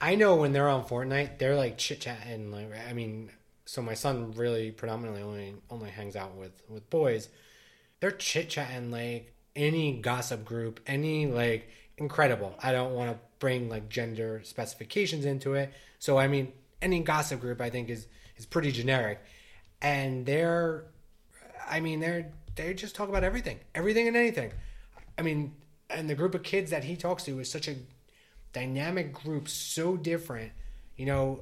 I 0.00 0.14
know 0.14 0.36
when 0.36 0.52
they're 0.52 0.68
on 0.68 0.84
Fortnite, 0.84 1.38
they're 1.38 1.56
like 1.56 1.76
chit 1.76 2.00
chatting. 2.00 2.50
Like, 2.50 2.70
I 2.88 2.92
mean, 2.92 3.30
so 3.66 3.82
my 3.82 3.94
son 3.94 4.32
really 4.32 4.70
predominantly 4.70 5.22
only 5.22 5.54
only 5.70 5.90
hangs 5.90 6.16
out 6.16 6.36
with 6.36 6.52
with 6.68 6.88
boys. 6.90 7.28
They're 8.00 8.10
chit 8.10 8.48
chatting 8.48 8.90
like 8.90 9.34
any 9.54 10.00
gossip 10.00 10.44
group, 10.44 10.80
any 10.86 11.26
like 11.26 11.68
incredible. 11.98 12.54
I 12.62 12.72
don't 12.72 12.94
want 12.94 13.12
to 13.12 13.18
bring 13.38 13.68
like 13.68 13.88
gender 13.88 14.40
specifications 14.44 15.24
into 15.24 15.54
it. 15.54 15.72
So 15.98 16.18
I 16.18 16.28
mean, 16.28 16.52
any 16.80 17.00
gossip 17.00 17.40
group 17.40 17.60
I 17.60 17.70
think 17.70 17.90
is 17.90 18.06
is 18.36 18.46
pretty 18.46 18.72
generic, 18.72 19.20
and 19.82 20.24
they're, 20.24 20.84
I 21.68 21.80
mean, 21.80 22.00
they're 22.00 22.32
they 22.56 22.74
just 22.74 22.94
talk 22.94 23.08
about 23.08 23.24
everything, 23.24 23.58
everything 23.74 24.08
and 24.08 24.16
anything. 24.16 24.52
I 25.18 25.22
mean, 25.22 25.54
and 25.92 26.08
the 26.08 26.14
group 26.14 26.34
of 26.34 26.42
kids 26.42 26.70
that 26.70 26.84
he 26.84 26.96
talks 26.96 27.24
to 27.24 27.38
is 27.40 27.50
such 27.50 27.68
a 27.68 27.74
dynamic 28.52 29.12
group 29.12 29.48
so 29.48 29.96
different 29.96 30.52
you 30.96 31.06
know 31.06 31.40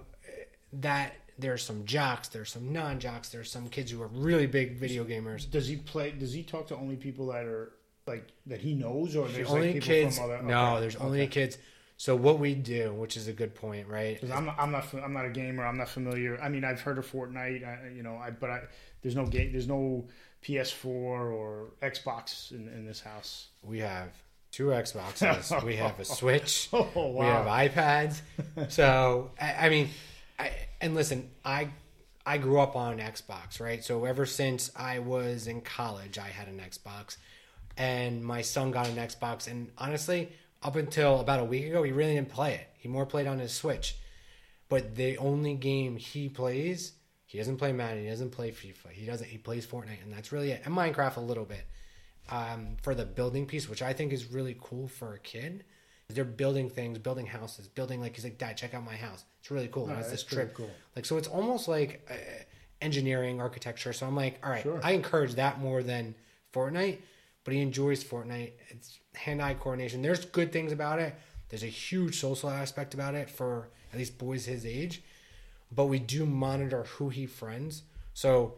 that 0.73 1.15
there's 1.39 1.63
some 1.65 1.85
jocks 1.85 2.29
there's 2.29 2.51
some 2.51 2.73
non-jocks 2.73 3.29
there's 3.31 3.51
some 3.51 3.69
kids 3.69 3.91
who 3.91 4.03
are 4.03 4.09
really 4.09 4.47
big 4.47 4.77
video 4.77 5.05
gamers 5.05 5.51
Does 5.51 5.69
he 5.69 5.77
play? 5.77 6.11
Does 6.11 6.33
he 6.33 6.43
talk 6.43 6.67
to 6.69 6.77
only 6.77 6.97
people 6.97 7.27
that 7.29 7.45
are 7.45 7.73
like 8.07 8.27
that 8.47 8.61
he 8.61 8.75
knows, 8.75 9.15
or 9.17 9.29
there's 9.29 9.49
only 9.49 9.67
like 9.67 9.75
people 9.75 9.87
kids 9.87 10.17
from 10.19 10.25
other? 10.31 10.43
no 10.43 10.73
okay, 10.73 10.81
there's 10.81 10.97
only 10.97 11.23
okay. 11.23 11.29
kids 11.29 11.59
so 11.97 12.15
what 12.15 12.39
we 12.39 12.55
do 12.55 12.93
which 12.95 13.17
is 13.17 13.27
a 13.29 13.33
good 13.33 13.55
point 13.55 13.89
right 13.89 14.21
'Cause 14.21 14.31
I'm 14.31 14.47
not, 14.47 14.57
I'm 14.59 14.71
not 14.71 14.93
I'm 14.95 15.13
not 15.13 15.25
a 15.27 15.31
gamer. 15.31 15.67
I'm 15.67 15.79
not 15.79 15.89
familiar. 15.89 16.41
I 16.41 16.49
mean, 16.49 16.65
I've 16.65 16.81
heard 16.81 16.99
of 16.99 17.11
Fortnite. 17.11 17.67
I, 17.67 17.89
you 17.97 18.03
know, 18.03 18.17
I 18.17 18.31
but 18.31 18.51
I 18.51 18.61
there's 19.03 19.17
no 19.17 19.27
game. 19.27 19.53
There's 19.53 19.69
no 19.69 20.07
PS4 20.45 20.87
or 20.87 21.71
Xbox 21.83 22.53
in, 22.53 22.69
in 22.69 22.87
this 22.87 23.01
house. 23.01 23.49
we 23.63 23.79
have 23.81 24.11
two 24.51 24.67
xboxes 24.67 25.63
we 25.65 25.77
have 25.77 25.99
a 26.01 26.05
switch 26.05 26.69
Oh 26.73 27.11
we 27.19 27.27
have 27.27 27.47
iPads. 27.47 28.21
so 28.69 29.31
I, 29.41 29.67
I 29.67 29.69
mean, 29.69 29.89
I, 30.39 30.53
and 30.81 30.95
listen, 30.95 31.31
I 31.45 31.69
I 32.29 32.37
grew 32.37 32.61
up 32.61 32.77
on 32.77 32.99
Xbox, 32.99 33.59
right? 33.59 33.83
So 33.83 34.05
ever 34.05 34.27
since 34.27 34.71
I 34.77 34.99
was 34.99 35.47
in 35.47 35.63
college, 35.63 36.19
I 36.19 36.29
had 36.29 36.47
an 36.47 36.61
Xbox, 36.61 37.17
and 37.79 38.23
my 38.23 38.43
son 38.43 38.71
got 38.71 38.87
an 38.87 38.97
Xbox. 38.97 39.49
And 39.49 39.71
honestly, 39.79 40.31
up 40.63 40.77
until 40.77 41.21
about 41.21 41.41
a 41.41 41.45
week 41.45 41.65
ago, 41.67 41.83
he 41.83 41.91
really 41.91 42.15
didn't 42.15 42.29
play 42.29 42.55
it. 42.55 42.69
He 42.77 42.87
more 42.87 43.07
played 43.07 43.27
on 43.27 43.39
his 43.39 43.53
Switch. 43.53 43.97
But 44.69 44.95
the 44.95 45.17
only 45.17 45.55
game 45.55 45.97
he 45.97 46.29
plays, 46.29 46.93
he 47.25 47.39
doesn't 47.39 47.57
play 47.57 47.73
Madden, 47.73 48.03
he 48.03 48.11
doesn't 48.11 48.33
play 48.33 48.51
FIFA, 48.51 48.91
he 48.93 49.07
doesn't. 49.07 49.27
He 49.27 49.39
plays 49.39 49.67
Fortnite, 49.67 50.03
and 50.03 50.13
that's 50.13 50.31
really 50.31 50.51
it. 50.51 50.61
And 50.67 50.75
Minecraft 50.75 51.17
a 51.17 51.21
little 51.21 51.47
bit 51.47 51.65
um, 52.29 52.77
for 52.83 52.95
the 52.95 53.05
building 53.05 53.47
piece, 53.47 53.69
which 53.69 53.83
I 53.83 53.93
think 53.93 54.13
is 54.13 54.31
really 54.31 54.57
cool 54.61 54.89
for 54.89 55.15
a 55.15 55.19
kid. 55.19 55.65
They're 56.09 56.25
building 56.25 56.71
things, 56.71 56.99
building 56.99 57.27
houses, 57.27 57.69
building 57.69 58.01
like 58.01 58.15
he's 58.15 58.25
like, 58.25 58.39
Dad, 58.39 58.57
check 58.57 58.73
out 58.75 58.85
my 58.85 58.97
house. 58.97 59.25
It's 59.41 59.51
really 59.51 59.69
cool. 59.69 59.89
And 59.89 59.99
it's 59.99 60.11
this 60.11 60.23
trip, 60.23 60.55
cool. 60.55 60.71
like 60.97 61.05
so. 61.05 61.19
It's 61.19 61.29
almost 61.29 61.69
like 61.69 62.09
uh, 62.11 62.15
engineering, 62.81 63.41
architecture. 63.41 63.93
So 63.93 64.07
I'm 64.07 64.17
like, 64.17 64.39
all 64.43 64.51
right, 64.51 64.63
Sure. 64.63 64.81
I 64.83 64.93
encourage 64.93 65.35
that 65.35 65.61
more 65.61 65.83
than 65.83 66.15
Fortnite. 66.53 66.99
But 67.45 67.55
he 67.55 67.61
enjoys 67.61 68.05
Fortnite. 68.05 68.53
It's 68.69 68.99
hand-eye 69.15 69.55
coordination. 69.55 70.03
There's 70.03 70.25
good 70.27 70.53
things 70.53 70.71
about 70.71 70.99
it. 70.99 71.15
There's 71.49 71.63
a 71.63 71.67
huge 71.67 72.21
social 72.21 72.51
aspect 72.51 72.93
about 72.93 73.15
it 73.15 73.31
for 73.31 73.71
at 73.93 73.99
least 73.99 74.19
boys 74.19 74.45
his 74.45 74.67
age. 74.67 75.03
But 75.75 75.87
we 75.87 75.99
do 75.99 76.27
monitor 76.27 76.85
who 76.85 77.09
he 77.09 77.25
friends. 77.27 77.85
So 78.13 78.55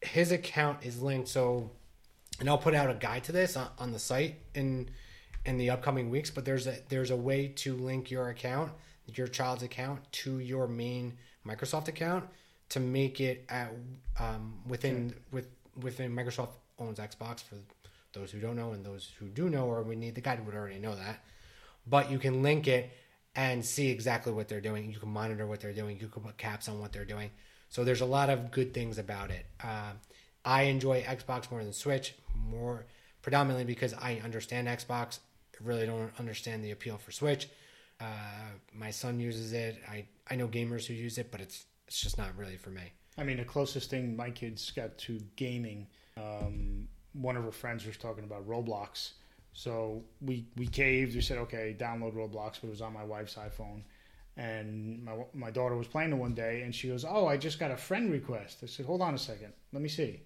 his 0.00 0.32
account 0.32 0.84
is 0.84 1.02
linked. 1.02 1.28
So 1.28 1.70
and 2.40 2.48
I'll 2.48 2.58
put 2.58 2.74
out 2.74 2.90
a 2.90 2.94
guide 2.94 3.24
to 3.24 3.32
this 3.32 3.56
on, 3.56 3.68
on 3.78 3.92
the 3.92 3.98
site 3.98 4.36
in 4.54 4.90
in 5.44 5.58
the 5.58 5.70
upcoming 5.70 6.10
weeks. 6.10 6.30
But 6.30 6.44
there's 6.44 6.66
a 6.66 6.76
there's 6.88 7.10
a 7.10 7.16
way 7.16 7.48
to 7.48 7.74
link 7.74 8.10
your 8.10 8.28
account, 8.28 8.72
your 9.14 9.28
child's 9.28 9.62
account, 9.62 10.00
to 10.12 10.38
your 10.38 10.66
main 10.66 11.14
Microsoft 11.46 11.88
account 11.88 12.24
to 12.70 12.80
make 12.80 13.20
it 13.20 13.44
at 13.48 13.70
um, 14.18 14.54
within 14.66 15.14
with 15.30 15.48
within 15.80 16.14
Microsoft 16.14 16.50
owns 16.78 16.98
Xbox 16.98 17.42
for 17.42 17.56
those 18.12 18.30
who 18.30 18.40
don't 18.40 18.56
know 18.56 18.72
and 18.72 18.84
those 18.84 19.12
who 19.18 19.26
do 19.26 19.48
know 19.48 19.66
or 19.66 19.82
we 19.82 19.96
need 19.96 20.14
the 20.14 20.20
guide 20.20 20.44
would 20.46 20.54
already 20.54 20.78
know 20.78 20.94
that. 20.94 21.20
But 21.86 22.10
you 22.10 22.18
can 22.18 22.42
link 22.42 22.66
it 22.66 22.90
and 23.36 23.64
see 23.64 23.90
exactly 23.90 24.32
what 24.32 24.48
they're 24.48 24.60
doing. 24.60 24.90
You 24.90 24.98
can 24.98 25.10
monitor 25.10 25.46
what 25.46 25.60
they're 25.60 25.72
doing. 25.72 25.98
You 26.00 26.08
can 26.08 26.22
put 26.22 26.38
caps 26.38 26.68
on 26.68 26.80
what 26.80 26.92
they're 26.92 27.04
doing. 27.04 27.30
So 27.68 27.82
there's 27.82 28.00
a 28.00 28.06
lot 28.06 28.30
of 28.30 28.50
good 28.52 28.72
things 28.72 28.98
about 28.98 29.30
it. 29.30 29.46
Um, 29.62 29.98
I 30.44 30.64
enjoy 30.64 31.02
Xbox 31.02 31.50
more 31.50 31.62
than 31.62 31.72
Switch, 31.72 32.14
more 32.34 32.86
predominantly 33.22 33.64
because 33.64 33.94
I 33.94 34.20
understand 34.22 34.68
Xbox. 34.68 35.18
I 35.54 35.64
really 35.64 35.86
don't 35.86 36.12
understand 36.18 36.62
the 36.62 36.72
appeal 36.72 36.98
for 36.98 37.12
Switch. 37.12 37.48
Uh, 38.00 38.04
my 38.72 38.90
son 38.90 39.20
uses 39.20 39.52
it. 39.52 39.80
I, 39.88 40.04
I 40.30 40.36
know 40.36 40.48
gamers 40.48 40.86
who 40.86 40.94
use 40.94 41.18
it, 41.18 41.30
but 41.30 41.40
it's 41.40 41.64
it's 41.86 42.00
just 42.00 42.18
not 42.18 42.36
really 42.36 42.56
for 42.56 42.70
me. 42.70 42.92
I 43.16 43.24
mean, 43.24 43.36
the 43.36 43.44
closest 43.44 43.90
thing 43.90 44.16
my 44.16 44.30
kids 44.30 44.70
got 44.70 44.96
to 44.98 45.20
gaming, 45.36 45.86
um, 46.16 46.88
one 47.12 47.36
of 47.36 47.44
her 47.44 47.52
friends 47.52 47.86
was 47.86 47.96
talking 47.96 48.24
about 48.24 48.48
Roblox. 48.48 49.12
So 49.52 50.02
we 50.20 50.46
we 50.56 50.66
caved. 50.66 51.14
We 51.14 51.20
said, 51.20 51.38
okay, 51.38 51.76
download 51.78 52.14
Roblox, 52.14 52.60
but 52.60 52.64
it 52.64 52.70
was 52.70 52.82
on 52.82 52.92
my 52.92 53.04
wife's 53.04 53.36
iPhone. 53.36 53.82
And 54.36 55.04
my 55.04 55.12
my 55.32 55.50
daughter 55.50 55.76
was 55.76 55.86
playing 55.86 56.10
it 56.10 56.16
one 56.16 56.34
day, 56.34 56.62
and 56.62 56.74
she 56.74 56.88
goes, 56.88 57.04
"Oh, 57.04 57.28
I 57.28 57.36
just 57.36 57.60
got 57.60 57.70
a 57.70 57.76
friend 57.76 58.10
request." 58.10 58.58
I 58.64 58.66
said, 58.66 58.84
"Hold 58.86 59.00
on 59.00 59.14
a 59.14 59.18
second, 59.18 59.52
let 59.72 59.80
me 59.80 59.88
see." 59.88 60.20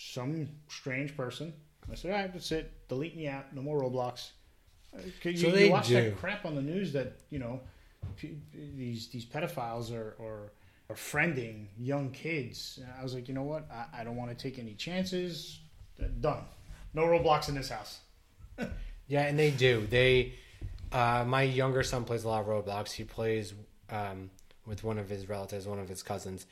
Some 0.00 0.48
strange 0.68 1.16
person. 1.16 1.52
I 1.90 1.94
said, 1.94 2.12
"All 2.12 2.18
right, 2.18 2.32
that's 2.32 2.52
it. 2.52 2.70
Delete 2.88 3.16
me 3.16 3.28
out. 3.28 3.54
No 3.54 3.62
more 3.62 3.80
Roblox." 3.82 4.30
Uh, 4.94 4.98
'cause 5.22 5.40
So 5.40 5.48
you, 5.48 5.52
they 5.52 5.66
you 5.66 5.72
watch 5.72 5.88
do. 5.88 5.94
that 5.94 6.16
crap 6.18 6.44
on 6.44 6.54
the 6.54 6.62
news 6.62 6.92
that 6.92 7.14
you 7.30 7.38
know 7.38 7.60
p- 8.16 8.38
these 8.54 9.08
these 9.08 9.24
pedophiles 9.24 9.92
are 9.92 10.14
are, 10.22 10.52
are 10.90 10.94
friending 10.96 11.66
young 11.78 12.10
kids. 12.10 12.78
And 12.82 12.92
I 12.98 13.02
was 13.02 13.14
like, 13.14 13.28
you 13.28 13.34
know 13.34 13.42
what? 13.42 13.68
I, 13.70 14.00
I 14.00 14.04
don't 14.04 14.16
want 14.16 14.30
to 14.30 14.36
take 14.36 14.58
any 14.58 14.74
chances. 14.74 15.60
Done. 16.20 16.44
No 16.94 17.02
Roblox 17.02 17.48
in 17.48 17.54
this 17.54 17.70
house. 17.70 18.00
Yeah, 19.10 19.22
and 19.22 19.38
they 19.38 19.50
do. 19.50 19.86
They, 19.88 20.34
uh, 20.92 21.24
my 21.26 21.40
younger 21.40 21.82
son 21.82 22.04
plays 22.04 22.24
a 22.24 22.28
lot 22.28 22.42
of 22.42 22.46
Roblox. 22.46 22.92
He 22.92 23.04
plays 23.04 23.54
um, 23.88 24.28
with 24.66 24.84
one 24.84 24.98
of 24.98 25.08
his 25.08 25.30
relatives, 25.30 25.66
one 25.66 25.78
of 25.78 25.88
his 25.88 26.02
cousins, 26.02 26.44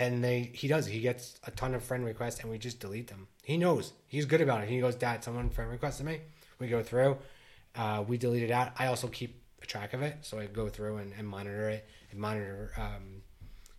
and 0.00 0.24
they 0.24 0.50
he 0.54 0.66
does. 0.66 0.86
He 0.86 1.00
gets 1.00 1.38
a 1.44 1.50
ton 1.50 1.74
of 1.74 1.84
friend 1.84 2.04
requests, 2.04 2.40
and 2.40 2.50
we 2.50 2.56
just 2.56 2.80
delete 2.80 3.08
them. 3.08 3.28
He 3.44 3.58
knows. 3.58 3.92
He's 4.06 4.24
good 4.24 4.40
about 4.40 4.64
it. 4.64 4.68
He 4.70 4.80
goes, 4.80 4.96
"Dad, 4.96 5.22
someone 5.22 5.50
friend 5.50 5.70
requested 5.70 6.06
me." 6.06 6.20
We 6.58 6.68
go 6.68 6.82
through. 6.82 7.18
Uh, 7.76 8.02
we 8.08 8.16
delete 8.16 8.42
it 8.42 8.50
out. 8.50 8.72
I 8.78 8.86
also 8.86 9.08
keep 9.08 9.42
a 9.62 9.66
track 9.66 9.92
of 9.92 10.00
it, 10.00 10.16
so 10.22 10.38
I 10.38 10.46
go 10.46 10.70
through 10.70 10.96
and, 10.96 11.12
and 11.16 11.28
monitor 11.28 11.68
it 11.68 11.86
and 12.10 12.18
monitor 12.18 12.72
um, 12.78 13.22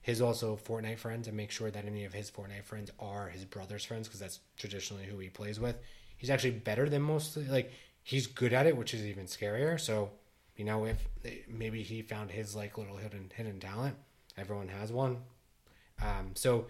his 0.01 0.21
also 0.21 0.55
Fortnite 0.55 0.99
friends 0.99 1.27
and 1.27 1.35
make 1.35 1.49
sure 1.49 1.71
that 1.71 1.85
any 1.85 2.05
of 2.05 2.13
his 2.13 2.29
Fortnite 2.29 2.65
friends 2.65 2.91
are 2.99 3.27
his 3.27 3.43
brother's 3.43 3.83
friends 3.83 4.07
because 4.07 4.19
that's 4.19 4.39
traditionally 4.57 5.05
who 5.05 5.17
he 5.17 5.29
plays 5.29 5.59
with. 5.59 5.75
He's 6.17 6.29
actually 6.29 6.51
better 6.51 6.87
than 6.87 7.01
most. 7.01 7.35
Like 7.35 7.71
he's 8.03 8.27
good 8.27 8.53
at 8.53 8.67
it, 8.67 8.77
which 8.77 8.93
is 8.93 9.03
even 9.05 9.25
scarier. 9.25 9.79
So 9.79 10.11
you 10.55 10.65
know, 10.65 10.85
if 10.85 10.99
maybe 11.47 11.81
he 11.81 12.03
found 12.03 12.29
his 12.29 12.55
like 12.55 12.77
little 12.77 12.97
hidden 12.97 13.31
hidden 13.35 13.59
talent, 13.59 13.95
everyone 14.37 14.67
has 14.67 14.91
one. 14.91 15.17
Um, 16.01 16.31
so 16.35 16.67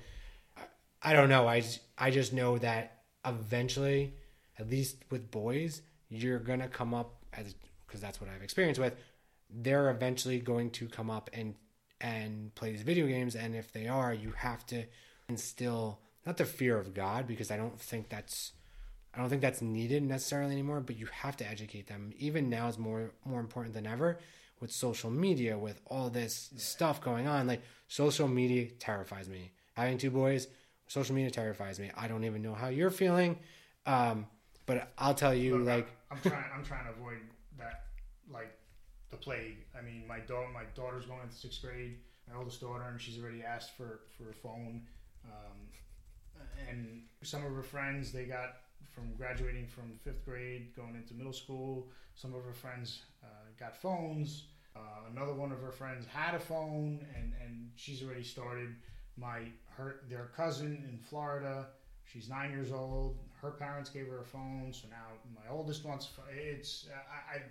I 1.01 1.13
don't 1.13 1.29
know. 1.29 1.47
I 1.47 1.63
I 1.97 2.11
just 2.11 2.33
know 2.33 2.57
that 2.59 3.03
eventually, 3.25 4.13
at 4.59 4.69
least 4.69 4.97
with 5.09 5.31
boys, 5.31 5.81
you're 6.09 6.39
gonna 6.39 6.67
come 6.67 6.93
up 6.93 7.15
as 7.33 7.55
because 7.87 8.01
that's 8.01 8.21
what 8.21 8.29
I've 8.29 8.43
experienced 8.43 8.79
with. 8.79 8.95
They're 9.49 9.89
eventually 9.89 10.39
going 10.39 10.71
to 10.71 10.87
come 10.87 11.09
up 11.09 11.29
and 11.33 11.55
and 11.99 12.53
play 12.55 12.71
these 12.71 12.81
video 12.81 13.07
games, 13.07 13.35
and 13.35 13.55
if 13.55 13.71
they 13.71 13.87
are, 13.87 14.13
you 14.13 14.31
have 14.31 14.65
to 14.67 14.85
instill 15.29 15.99
not 16.25 16.37
the 16.37 16.45
fear 16.45 16.77
of 16.77 16.93
God 16.93 17.27
because 17.27 17.51
I 17.51 17.57
don't 17.57 17.79
think 17.79 18.09
that's 18.09 18.53
I 19.13 19.19
don't 19.19 19.29
think 19.29 19.41
that's 19.41 19.61
needed 19.61 20.03
necessarily 20.03 20.53
anymore, 20.53 20.79
but 20.79 20.97
you 20.97 21.07
have 21.07 21.35
to 21.37 21.47
educate 21.47 21.87
them. 21.87 22.13
Even 22.17 22.49
now 22.49 22.67
is 22.67 22.77
more 22.77 23.11
more 23.25 23.39
important 23.39 23.73
than 23.73 23.87
ever 23.87 24.19
with 24.62 24.71
social 24.71 25.10
media, 25.10 25.58
with 25.58 25.82
all 25.88 26.10
this 26.10 26.52
stuff 26.56 27.02
going 27.02 27.28
on. 27.28 27.47
Like 27.47 27.62
social 27.88 28.28
media 28.28 28.69
terrifies 28.80 29.28
me. 29.28 29.52
Having 29.74 29.97
two 29.97 30.12
boys, 30.12 30.47
social 30.88 31.15
media 31.15 31.32
terrifies 31.32 31.80
me. 31.80 31.91
I 31.97 32.08
don't 32.08 32.24
even 32.24 32.41
know 32.41 32.54
how 32.54 32.67
you're 32.67 32.91
feeling, 32.91 33.39
um, 33.86 34.28
but 34.65 34.91
I'll 34.97 35.15
tell 35.15 35.34
you, 35.34 35.58
Look, 35.58 35.67
like, 35.67 35.88
I'm 36.12 36.19
trying. 36.21 36.45
I'm 36.56 36.63
trying 36.63 36.86
to 36.86 36.91
avoid 36.91 37.17
that, 37.58 37.86
like 38.32 38.54
the 39.10 39.17
plague. 39.17 39.58
I 39.78 39.82
mean, 39.82 40.04
my 40.08 40.19
daughter, 40.19 40.47
my 40.54 40.63
daughter's 40.76 41.06
going 41.06 41.21
into 41.24 41.36
sixth 41.36 41.62
grade. 41.62 41.97
My 42.30 42.38
oldest 42.38 42.62
daughter, 42.62 42.84
and 42.89 43.02
she's 43.02 43.21
already 43.21 43.41
asked 43.43 43.76
for 43.76 44.02
for 44.17 44.30
a 44.30 44.34
phone. 44.34 44.84
Um, 45.26 45.58
and 46.69 47.04
some 47.24 47.45
of 47.45 47.54
her 47.54 47.63
friends, 47.63 48.12
they 48.12 48.26
got 48.26 48.56
from 48.93 49.13
graduating 49.17 49.67
from 49.67 50.00
fifth 50.04 50.26
grade, 50.26 50.76
going 50.76 50.95
into 50.95 51.13
middle 51.13 51.34
school. 51.34 51.89
Some 52.15 52.34
of 52.34 52.43
her 52.43 52.54
friends 52.54 53.04
uh, 53.24 53.28
got 53.60 53.76
phones. 53.82 54.45
Another 55.15 55.34
one 55.34 55.52
of 55.52 55.60
her 55.62 55.71
friends 55.71 56.06
had 56.08 56.36
a 56.36 56.39
phone, 56.39 57.06
and 57.15 57.34
and 57.43 57.69
she's 57.76 58.04
already 58.04 58.24
started. 58.24 58.76
My 59.17 59.41
her 59.78 60.02
their 60.10 60.32
cousin 60.36 60.86
in 60.89 60.97
Florida. 61.00 61.67
She's 62.12 62.30
nine 62.30 62.52
years 62.52 62.71
old. 62.71 63.17
Her 63.41 63.52
parents 63.52 63.89
gave 63.89 64.08
her 64.08 64.21
a 64.21 64.26
phone, 64.26 64.71
so 64.74 64.88
now 64.89 65.06
my 65.36 65.50
oldest 65.52 65.86
wants. 65.86 66.10
It's 66.34 66.88
I, 66.89 67.38
I 67.38 67.41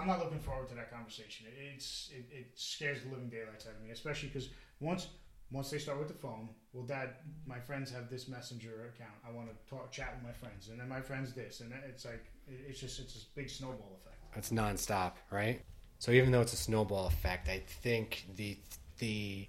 I'm 0.00 0.06
not 0.06 0.18
looking 0.20 0.38
forward 0.40 0.68
to 0.68 0.74
that 0.74 0.90
conversation. 0.92 1.46
It's 1.74 2.10
it, 2.12 2.24
it 2.30 2.46
scares 2.54 3.02
the 3.02 3.10
living 3.10 3.28
daylights 3.28 3.66
out 3.66 3.74
of 3.74 3.82
me, 3.82 3.90
especially 3.90 4.28
because 4.28 4.48
once 4.80 5.08
once 5.50 5.70
they 5.70 5.78
start 5.78 5.98
with 5.98 6.08
the 6.08 6.14
phone, 6.14 6.48
well, 6.72 6.84
Dad, 6.84 7.10
my 7.46 7.60
friends 7.60 7.90
have 7.92 8.08
this 8.08 8.26
messenger 8.26 8.90
account. 8.94 9.12
I 9.28 9.30
want 9.32 9.48
to 9.50 9.70
talk 9.70 9.92
chat 9.92 10.14
with 10.14 10.24
my 10.24 10.32
friends, 10.32 10.68
and 10.68 10.80
then 10.80 10.88
my 10.88 11.00
friends 11.02 11.32
this, 11.34 11.60
and 11.60 11.72
it's 11.88 12.04
like 12.06 12.24
it- 12.48 12.60
it's 12.68 12.80
just 12.80 12.98
it's 13.00 13.16
a 13.16 13.26
big 13.34 13.48
snowball 13.50 13.98
effect. 14.00 14.16
it's 14.36 14.50
nonstop, 14.50 15.12
right? 15.30 15.62
So 16.02 16.10
even 16.10 16.32
though 16.32 16.40
it's 16.40 16.52
a 16.52 16.56
snowball 16.56 17.06
effect, 17.06 17.48
I 17.48 17.62
think 17.64 18.26
the 18.34 18.58
the 18.98 19.46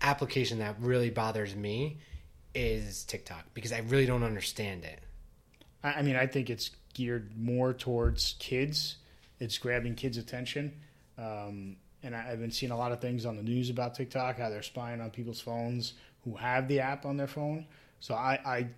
application 0.00 0.60
that 0.60 0.76
really 0.78 1.10
bothers 1.10 1.56
me 1.56 1.98
is 2.54 3.02
TikTok 3.02 3.44
because 3.54 3.72
I 3.72 3.78
really 3.78 4.06
don't 4.06 4.22
understand 4.22 4.84
it. 4.84 5.00
I, 5.82 6.02
mean, 6.02 6.14
I 6.14 6.28
think 6.28 6.48
it's 6.48 6.70
geared 6.94 7.36
more 7.36 7.72
towards 7.72 8.36
kids. 8.38 8.98
It's 9.40 9.58
grabbing 9.58 9.96
kids' 9.96 10.16
attention. 10.16 10.74
Um, 11.18 11.74
and 12.04 12.14
I, 12.14 12.30
I've 12.30 12.40
been 12.40 12.52
seeing 12.52 12.70
a 12.70 12.78
lot 12.78 12.92
of 12.92 13.00
things 13.00 13.26
on 13.26 13.36
the 13.36 13.42
news 13.42 13.68
about 13.68 13.96
TikTok, 13.96 14.38
how 14.38 14.48
they're 14.48 14.62
spying 14.62 15.00
on 15.00 15.10
people's 15.10 15.40
phones 15.40 15.94
who 16.24 16.36
have 16.36 16.68
the 16.68 16.78
app 16.78 17.04
on 17.04 17.16
their 17.16 17.26
phone. 17.26 17.66
So 17.98 18.14
I, 18.14 18.38
I 18.46 18.68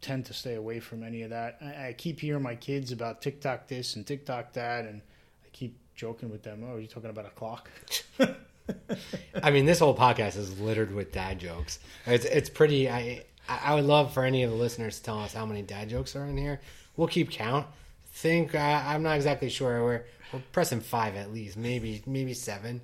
tend 0.00 0.24
to 0.26 0.32
stay 0.32 0.54
away 0.54 0.80
from 0.80 1.02
any 1.02 1.24
of 1.24 1.30
that. 1.30 1.58
I, 1.60 1.88
I 1.88 1.92
keep 1.92 2.20
hearing 2.20 2.42
my 2.42 2.54
kids 2.54 2.90
about 2.90 3.20
TikTok 3.20 3.68
this 3.68 3.96
and 3.96 4.06
TikTok 4.06 4.54
that, 4.54 4.86
and 4.86 5.02
I 5.44 5.48
keep 5.52 5.76
joking 6.00 6.30
with 6.30 6.42
them. 6.42 6.64
Oh, 6.66 6.76
are 6.76 6.80
you 6.80 6.86
talking 6.86 7.10
about 7.10 7.26
a 7.26 7.30
clock? 7.30 7.70
I 9.42 9.50
mean, 9.50 9.66
this 9.66 9.80
whole 9.80 9.94
podcast 9.94 10.38
is 10.38 10.58
littered 10.58 10.94
with 10.94 11.12
dad 11.12 11.38
jokes. 11.38 11.78
It's 12.06 12.24
it's 12.24 12.48
pretty. 12.48 12.88
I 12.88 13.24
I 13.46 13.74
would 13.74 13.84
love 13.84 14.14
for 14.14 14.24
any 14.24 14.42
of 14.42 14.50
the 14.50 14.56
listeners 14.56 14.96
to 14.98 15.02
tell 15.02 15.18
us 15.18 15.34
how 15.34 15.44
many 15.44 15.60
dad 15.60 15.90
jokes 15.90 16.16
are 16.16 16.24
in 16.24 16.38
here. 16.38 16.60
We'll 16.96 17.08
keep 17.08 17.30
count. 17.30 17.66
Think 18.12 18.54
uh, 18.54 18.82
I'm 18.86 19.02
not 19.02 19.16
exactly 19.16 19.50
sure. 19.50 19.84
We're 19.84 20.04
we're 20.32 20.42
pressing 20.52 20.80
five 20.80 21.16
at 21.16 21.34
least, 21.34 21.58
maybe 21.58 22.02
maybe 22.06 22.32
seven, 22.32 22.80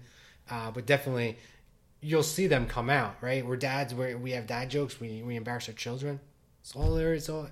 uh, 0.50 0.70
but 0.72 0.84
definitely 0.84 1.38
you'll 2.02 2.22
see 2.22 2.46
them 2.46 2.66
come 2.66 2.90
out. 2.90 3.16
Right? 3.22 3.46
We're 3.46 3.56
dads. 3.56 3.94
We 3.94 4.14
we 4.14 4.32
have 4.32 4.46
dad 4.46 4.68
jokes. 4.68 5.00
We 5.00 5.22
we 5.22 5.36
embarrass 5.36 5.68
our 5.68 5.74
children. 5.74 6.20
It's 6.60 6.76
all 6.76 6.94
there. 6.94 7.14
It's 7.14 7.30
all 7.30 7.48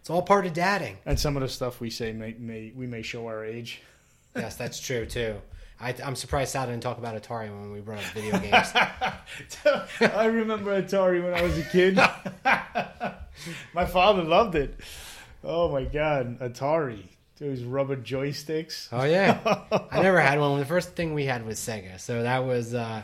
it's 0.00 0.08
all 0.08 0.22
part 0.22 0.46
of 0.46 0.54
dadding. 0.54 0.96
And 1.04 1.20
some 1.20 1.36
of 1.36 1.42
the 1.42 1.48
stuff 1.48 1.78
we 1.80 1.90
say 1.90 2.12
may, 2.12 2.34
may 2.38 2.72
we 2.74 2.86
may 2.86 3.02
show 3.02 3.26
our 3.26 3.44
age. 3.44 3.82
Yes, 4.34 4.56
that's 4.56 4.80
true 4.80 5.06
too. 5.06 5.36
I, 5.80 5.94
I'm 6.04 6.16
surprised 6.16 6.52
Sal 6.52 6.66
didn't 6.66 6.82
talk 6.82 6.98
about 6.98 7.20
Atari 7.20 7.50
when 7.50 7.72
we 7.72 7.80
brought 7.80 7.98
up 7.98 8.04
video 8.12 8.38
games. 8.38 8.72
I 10.14 10.24
remember 10.26 10.80
Atari 10.80 11.22
when 11.22 11.34
I 11.34 11.42
was 11.42 11.58
a 11.58 11.62
kid. 11.64 11.96
my 13.74 13.84
father 13.84 14.22
loved 14.22 14.54
it. 14.54 14.78
Oh 15.42 15.70
my 15.70 15.84
god, 15.84 16.38
Atari. 16.40 17.02
Those 17.38 17.62
rubber 17.62 17.96
joysticks. 17.96 18.88
Oh 18.92 19.04
yeah, 19.04 19.38
I 19.90 20.00
never 20.00 20.20
had 20.20 20.38
one. 20.38 20.58
The 20.58 20.64
first 20.64 20.94
thing 20.94 21.14
we 21.14 21.24
had 21.24 21.44
was 21.44 21.58
Sega, 21.58 21.98
so 21.98 22.22
that 22.22 22.44
was 22.44 22.74
uh, 22.74 23.02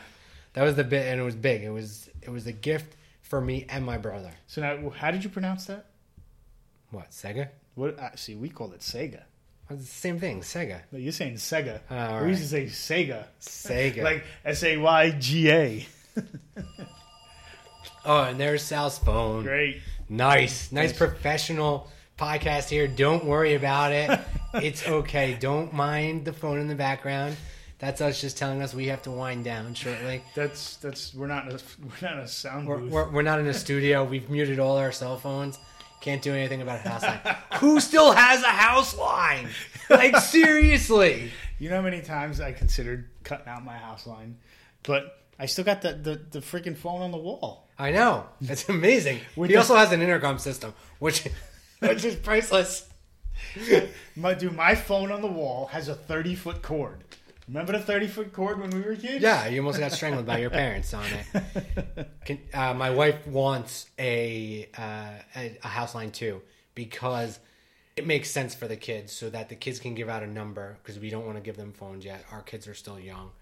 that 0.53 0.63
was 0.63 0.77
the 0.77 0.85
bit, 0.85 1.07
and 1.07 1.21
it 1.21 1.25
was 1.25 1.35
big. 1.35 1.65
It 1.65 1.71
was 1.71 2.09
it 2.23 2.31
was 2.31 2.47
a 2.47 2.53
gift 2.53 2.97
for 3.23 3.41
me 3.41 3.67
and 3.69 3.85
my 3.85 3.99
brother. 3.99 4.31
So 4.47 4.61
now, 4.61 4.91
how 4.91 5.11
did 5.11 5.25
you 5.25 5.31
pronounce 5.31 5.67
that? 5.67 5.87
What 6.93 7.11
Sega? 7.11 7.49
What? 7.75 7.99
Uh, 7.99 8.15
see, 8.15 8.37
we 8.37 8.49
called 8.49 8.73
it 8.73 8.81
Sega. 8.81 9.23
It's 9.71 9.85
the 9.85 9.87
same 9.87 10.19
thing, 10.19 10.41
Sega. 10.41 10.81
No, 10.91 10.99
you're 10.99 11.13
saying 11.13 11.35
Sega. 11.35 11.81
Oh, 11.91 12.25
we 12.25 12.31
used 12.31 12.43
to 12.43 12.49
say 12.49 12.65
Sega, 12.67 13.25
Sega. 13.41 14.03
like 14.03 14.25
S 14.45 14.65
A 14.65 14.77
Y 14.77 15.11
G 15.13 15.51
A. 15.51 15.87
oh, 18.05 18.23
and 18.25 18.41
there's 18.41 18.63
Sal's 18.63 18.99
phone. 18.99 19.45
Great. 19.45 19.81
Nice, 20.09 20.73
nice 20.73 20.93
professional 20.93 21.89
podcast 22.19 22.69
here. 22.69 22.89
Don't 22.89 23.25
worry 23.25 23.55
about 23.55 23.93
it. 23.93 24.19
it's 24.55 24.87
okay. 24.89 25.37
Don't 25.39 25.73
mind 25.73 26.25
the 26.25 26.33
phone 26.33 26.59
in 26.59 26.67
the 26.67 26.75
background. 26.75 27.37
That's 27.79 28.01
us 28.01 28.21
just 28.21 28.37
telling 28.37 28.61
us 28.61 28.75
we 28.75 28.89
have 28.89 29.03
to 29.03 29.11
wind 29.11 29.45
down 29.45 29.73
shortly. 29.75 30.23
That's 30.35 30.77
that's 30.77 31.15
we're 31.15 31.29
not 31.29 31.47
in 31.47 31.53
a, 31.53 31.59
we're 31.81 32.09
not 32.09 32.19
in 32.19 32.25
a 32.25 32.29
sound 32.29 32.67
We're, 32.67 32.79
we're, 32.79 33.11
we're 33.11 33.23
not 33.23 33.39
in 33.39 33.47
a 33.47 33.55
studio. 33.55 34.05
We've 34.05 34.29
muted 34.29 34.59
all 34.59 34.77
our 34.77 34.93
cell 34.93 35.17
phones. 35.17 35.59
Can't 36.01 36.23
do 36.23 36.33
anything 36.35 36.63
about 36.63 36.85
a 36.85 36.89
house 36.89 37.03
line. 37.03 37.37
Who 37.61 37.79
still 37.81 38.13
has 38.13 38.43
a 38.43 38.47
house 38.49 38.97
line? 38.97 39.49
Like 39.91 40.17
seriously? 40.21 41.31
You 41.59 41.69
know 41.69 41.77
how 41.77 41.83
many 41.83 42.01
times 42.01 42.41
I 42.41 42.53
considered 42.53 43.11
cutting 43.23 43.49
out 43.49 43.65
my 43.65 43.77
house 43.77 44.07
line, 44.07 44.39
but 44.83 45.19
I 45.39 45.47
still 45.47 45.65
got 45.65 45.83
the 45.83 45.93
the, 45.93 46.21
the 46.31 46.39
freaking 46.41 46.77
phone 46.77 47.03
on 47.03 47.11
the 47.11 47.19
wall. 47.19 47.69
I 47.79 47.91
know. 47.93 48.27
It's 48.41 48.69
amazing. 48.69 49.21
He 49.35 49.43
the- 49.49 49.57
also 49.57 49.77
has 49.77 49.93
an 49.93 50.01
intercom 50.01 50.39
system, 50.39 50.73
which 51.01 51.29
which 51.81 52.05
is 52.05 52.17
priceless. 52.17 52.89
My 54.17 54.35
dude, 54.35 54.55
my 54.55 54.75
phone 54.75 55.11
on 55.13 55.21
the 55.23 55.27
wall 55.27 55.67
has 55.67 55.89
a 55.89 55.95
thirty 55.95 56.35
foot 56.35 56.63
cord. 56.63 57.05
Remember 57.51 57.73
the 57.73 57.81
thirty 57.81 58.07
foot 58.07 58.33
cord 58.33 58.61
when 58.61 58.71
we 58.71 58.81
were 58.81 58.95
kids? 58.95 59.21
Yeah, 59.21 59.49
you 59.49 59.59
almost 59.59 59.81
got 59.81 59.91
strangled 59.91 60.25
by 60.25 60.39
your 60.39 60.51
parents 60.51 60.95
on 60.95 61.05
it. 61.05 62.09
Can, 62.25 62.39
uh, 62.55 62.75
my 62.75 62.91
wife 62.91 63.27
wants 63.27 63.91
a, 63.99 64.69
uh, 64.79 65.15
a 65.35 65.59
a 65.65 65.67
house 65.67 65.97
line 65.97 66.13
too 66.13 66.43
because 66.77 67.41
it 67.97 68.07
makes 68.07 68.31
sense 68.31 68.55
for 68.55 68.69
the 68.69 68.77
kids, 68.77 69.13
so 69.13 69.29
that 69.31 69.49
the 69.49 69.57
kids 69.57 69.81
can 69.81 69.97
give 69.97 70.09
out 70.09 70.23
a 70.23 70.29
number 70.29 70.77
because 70.81 71.01
we 71.01 71.11
don't 71.11 71.27
want 71.27 71.39
to 71.39 71.43
give 71.43 71.57
them 71.57 71.73
phones 71.73 72.05
yet. 72.05 72.25
Our 72.31 72.43
kids 72.43 72.69
are 72.69 72.75
still 72.75 73.01
young. 73.01 73.33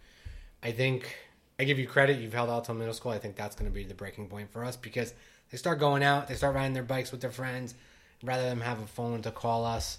I 0.63 0.73
think 0.73 1.15
I 1.61 1.65
give 1.65 1.79
you 1.79 1.87
credit. 1.87 2.19
You've 2.19 2.33
held 2.33 2.49
out 2.49 2.65
till 2.65 2.77
middle 2.77 2.95
school. 2.95 3.13
I 3.13 3.19
think 3.19 3.37
that's 3.37 3.57
going 3.57 3.71
to 3.71 3.75
be 3.75 3.85
the 3.85 3.95
breaking 3.95 4.29
point 4.29 4.51
for 4.51 4.65
us 4.65 4.75
because 4.75 5.13
they 5.51 5.59
start 5.59 5.79
going 5.79 6.03
out, 6.03 6.29
they 6.29 6.35
start 6.35 6.55
riding 6.55 6.73
their 6.73 6.83
bikes 6.83 7.13
with 7.13 7.21
their 7.21 7.31
friends, 7.31 7.75
rather 8.23 8.45
than 8.49 8.59
have 8.63 8.81
a 8.81 8.87
phone 8.87 9.21
to 9.21 9.31
call 9.31 9.67
us. 9.67 9.99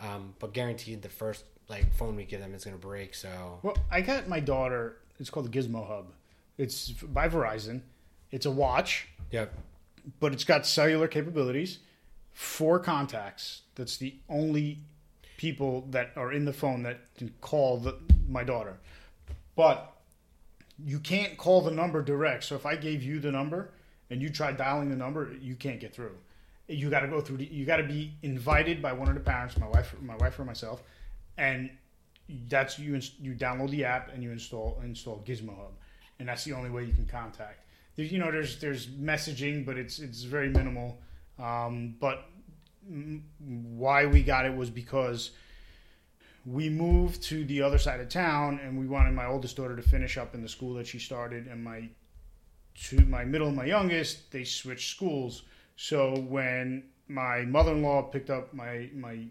Um, 0.00 0.34
but 0.38 0.54
guaranteed, 0.54 1.02
the 1.02 1.10
first 1.10 1.44
like 1.68 1.92
phone 1.94 2.16
we 2.16 2.24
give 2.24 2.40
them 2.40 2.54
is 2.54 2.64
going 2.64 2.76
to 2.76 2.86
break. 2.86 3.14
So 3.14 3.60
Well, 3.62 3.76
I 3.90 4.00
got 4.00 4.28
my 4.28 4.40
daughter. 4.40 4.96
It's 5.18 5.30
called 5.30 5.50
the 5.50 5.58
Gizmo 5.58 5.86
Hub. 5.86 6.12
It's 6.58 6.90
by 6.90 7.28
Verizon. 7.28 7.82
It's 8.30 8.46
a 8.46 8.50
watch, 8.50 9.08
yep. 9.30 9.54
but 10.18 10.32
it's 10.32 10.44
got 10.44 10.66
cellular 10.66 11.08
capabilities. 11.08 11.78
Four 12.32 12.80
contacts. 12.80 13.62
That's 13.76 13.96
the 13.96 14.14
only 14.28 14.80
people 15.36 15.86
that 15.90 16.10
are 16.16 16.32
in 16.32 16.44
the 16.44 16.52
phone 16.52 16.82
that 16.82 17.00
can 17.16 17.32
call 17.40 17.78
the, 17.78 17.96
my 18.28 18.42
daughter. 18.44 18.78
But 19.56 19.94
you 20.84 20.98
can't 20.98 21.36
call 21.36 21.60
the 21.60 21.70
number 21.70 22.02
direct. 22.02 22.44
So 22.44 22.56
if 22.56 22.66
I 22.66 22.76
gave 22.76 23.02
you 23.02 23.20
the 23.20 23.30
number 23.30 23.70
and 24.10 24.20
you 24.20 24.30
try 24.30 24.52
dialing 24.52 24.90
the 24.90 24.96
number, 24.96 25.32
you 25.40 25.54
can't 25.54 25.80
get 25.80 25.94
through. 25.94 26.16
You 26.66 26.90
got 26.90 27.00
to 27.00 27.08
go 27.08 27.20
through. 27.20 27.38
The, 27.38 27.44
you 27.44 27.64
got 27.64 27.76
to 27.76 27.84
be 27.84 28.14
invited 28.22 28.82
by 28.82 28.92
one 28.92 29.08
of 29.08 29.14
the 29.14 29.20
parents, 29.20 29.56
my 29.58 29.68
wife, 29.68 29.94
my 30.00 30.16
wife 30.16 30.38
or 30.38 30.44
myself, 30.44 30.82
and 31.38 31.70
that's 32.48 32.78
you. 32.78 33.00
You 33.20 33.34
download 33.34 33.70
the 33.70 33.84
app 33.84 34.12
and 34.12 34.22
you 34.22 34.30
install 34.30 34.80
install 34.82 35.22
Gizmo 35.26 35.56
Hub, 35.56 35.72
and 36.18 36.28
that's 36.28 36.44
the 36.44 36.52
only 36.52 36.70
way 36.70 36.84
you 36.84 36.92
can 36.92 37.06
contact. 37.06 37.60
You 37.96 38.18
know, 38.18 38.30
there's 38.30 38.58
there's 38.60 38.86
messaging, 38.86 39.64
but 39.64 39.76
it's 39.76 39.98
it's 39.98 40.22
very 40.22 40.48
minimal. 40.48 40.98
Um, 41.38 41.96
but 42.00 42.26
mm, 42.90 43.20
why 43.40 44.06
we 44.06 44.22
got 44.22 44.46
it 44.46 44.54
was 44.54 44.70
because 44.70 45.32
we 46.46 46.68
moved 46.68 47.22
to 47.24 47.44
the 47.44 47.62
other 47.62 47.78
side 47.78 48.00
of 48.00 48.08
town 48.08 48.60
and 48.62 48.78
we 48.78 48.86
wanted 48.86 49.14
my 49.14 49.26
oldest 49.26 49.56
daughter 49.56 49.74
to 49.76 49.82
finish 49.82 50.18
up 50.18 50.34
in 50.34 50.42
the 50.42 50.48
school 50.48 50.74
that 50.74 50.86
she 50.86 50.98
started 50.98 51.46
and 51.46 51.62
my 51.64 51.88
to 52.74 53.00
my 53.06 53.24
middle 53.24 53.48
and 53.48 53.56
my 53.56 53.64
youngest, 53.64 54.32
they 54.32 54.44
switched 54.44 54.90
schools. 54.90 55.42
So 55.76 56.18
when 56.28 56.84
my 57.08 57.42
mother-in-law 57.42 58.02
picked 58.02 58.30
up 58.30 58.52
my 58.52 58.90
my 58.94 59.26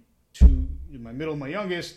my 0.99 1.11
middle 1.11 1.35
my 1.35 1.47
youngest, 1.47 1.95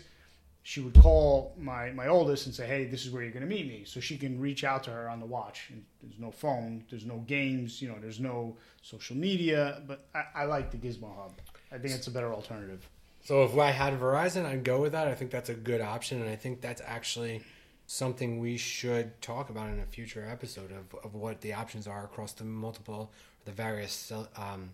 she 0.63 0.81
would 0.81 0.95
call 0.95 1.55
my 1.57 1.91
my 1.91 2.07
oldest 2.07 2.45
and 2.45 2.53
say, 2.53 2.67
"Hey, 2.67 2.85
this 2.85 3.05
is 3.05 3.11
where 3.11 3.23
you're 3.23 3.31
going 3.31 3.47
to 3.47 3.49
meet 3.49 3.67
me," 3.67 3.83
so 3.85 3.99
she 3.99 4.17
can 4.17 4.39
reach 4.39 4.63
out 4.63 4.83
to 4.83 4.91
her 4.91 5.09
on 5.09 5.19
the 5.19 5.25
watch. 5.25 5.69
And 5.71 5.83
there's 6.01 6.19
no 6.19 6.31
phone, 6.31 6.83
there's 6.89 7.05
no 7.05 7.17
games, 7.27 7.81
you 7.81 7.87
know, 7.87 7.95
there's 8.01 8.19
no 8.19 8.57
social 8.81 9.15
media. 9.15 9.81
But 9.87 10.07
I, 10.13 10.41
I 10.41 10.45
like 10.45 10.71
the 10.71 10.77
Gizmo 10.77 11.15
Hub. 11.15 11.33
I 11.71 11.77
think 11.77 11.93
it's 11.93 12.07
a 12.07 12.11
better 12.11 12.33
alternative. 12.33 12.87
So 13.23 13.43
if 13.43 13.57
I 13.57 13.71
had 13.71 13.99
Verizon, 13.99 14.45
I'd 14.45 14.63
go 14.63 14.79
with 14.79 14.93
that. 14.93 15.07
I 15.07 15.15
think 15.15 15.31
that's 15.31 15.49
a 15.49 15.53
good 15.53 15.81
option, 15.81 16.21
and 16.21 16.29
I 16.29 16.35
think 16.35 16.61
that's 16.61 16.81
actually 16.85 17.43
something 17.85 18.39
we 18.39 18.57
should 18.57 19.21
talk 19.21 19.49
about 19.49 19.69
in 19.69 19.79
a 19.79 19.85
future 19.85 20.27
episode 20.29 20.71
of, 20.71 20.99
of 21.03 21.13
what 21.15 21.41
the 21.41 21.53
options 21.53 21.87
are 21.87 22.03
across 22.03 22.33
the 22.33 22.43
multiple, 22.43 23.11
the 23.45 23.51
various 23.51 24.11
um, 24.35 24.71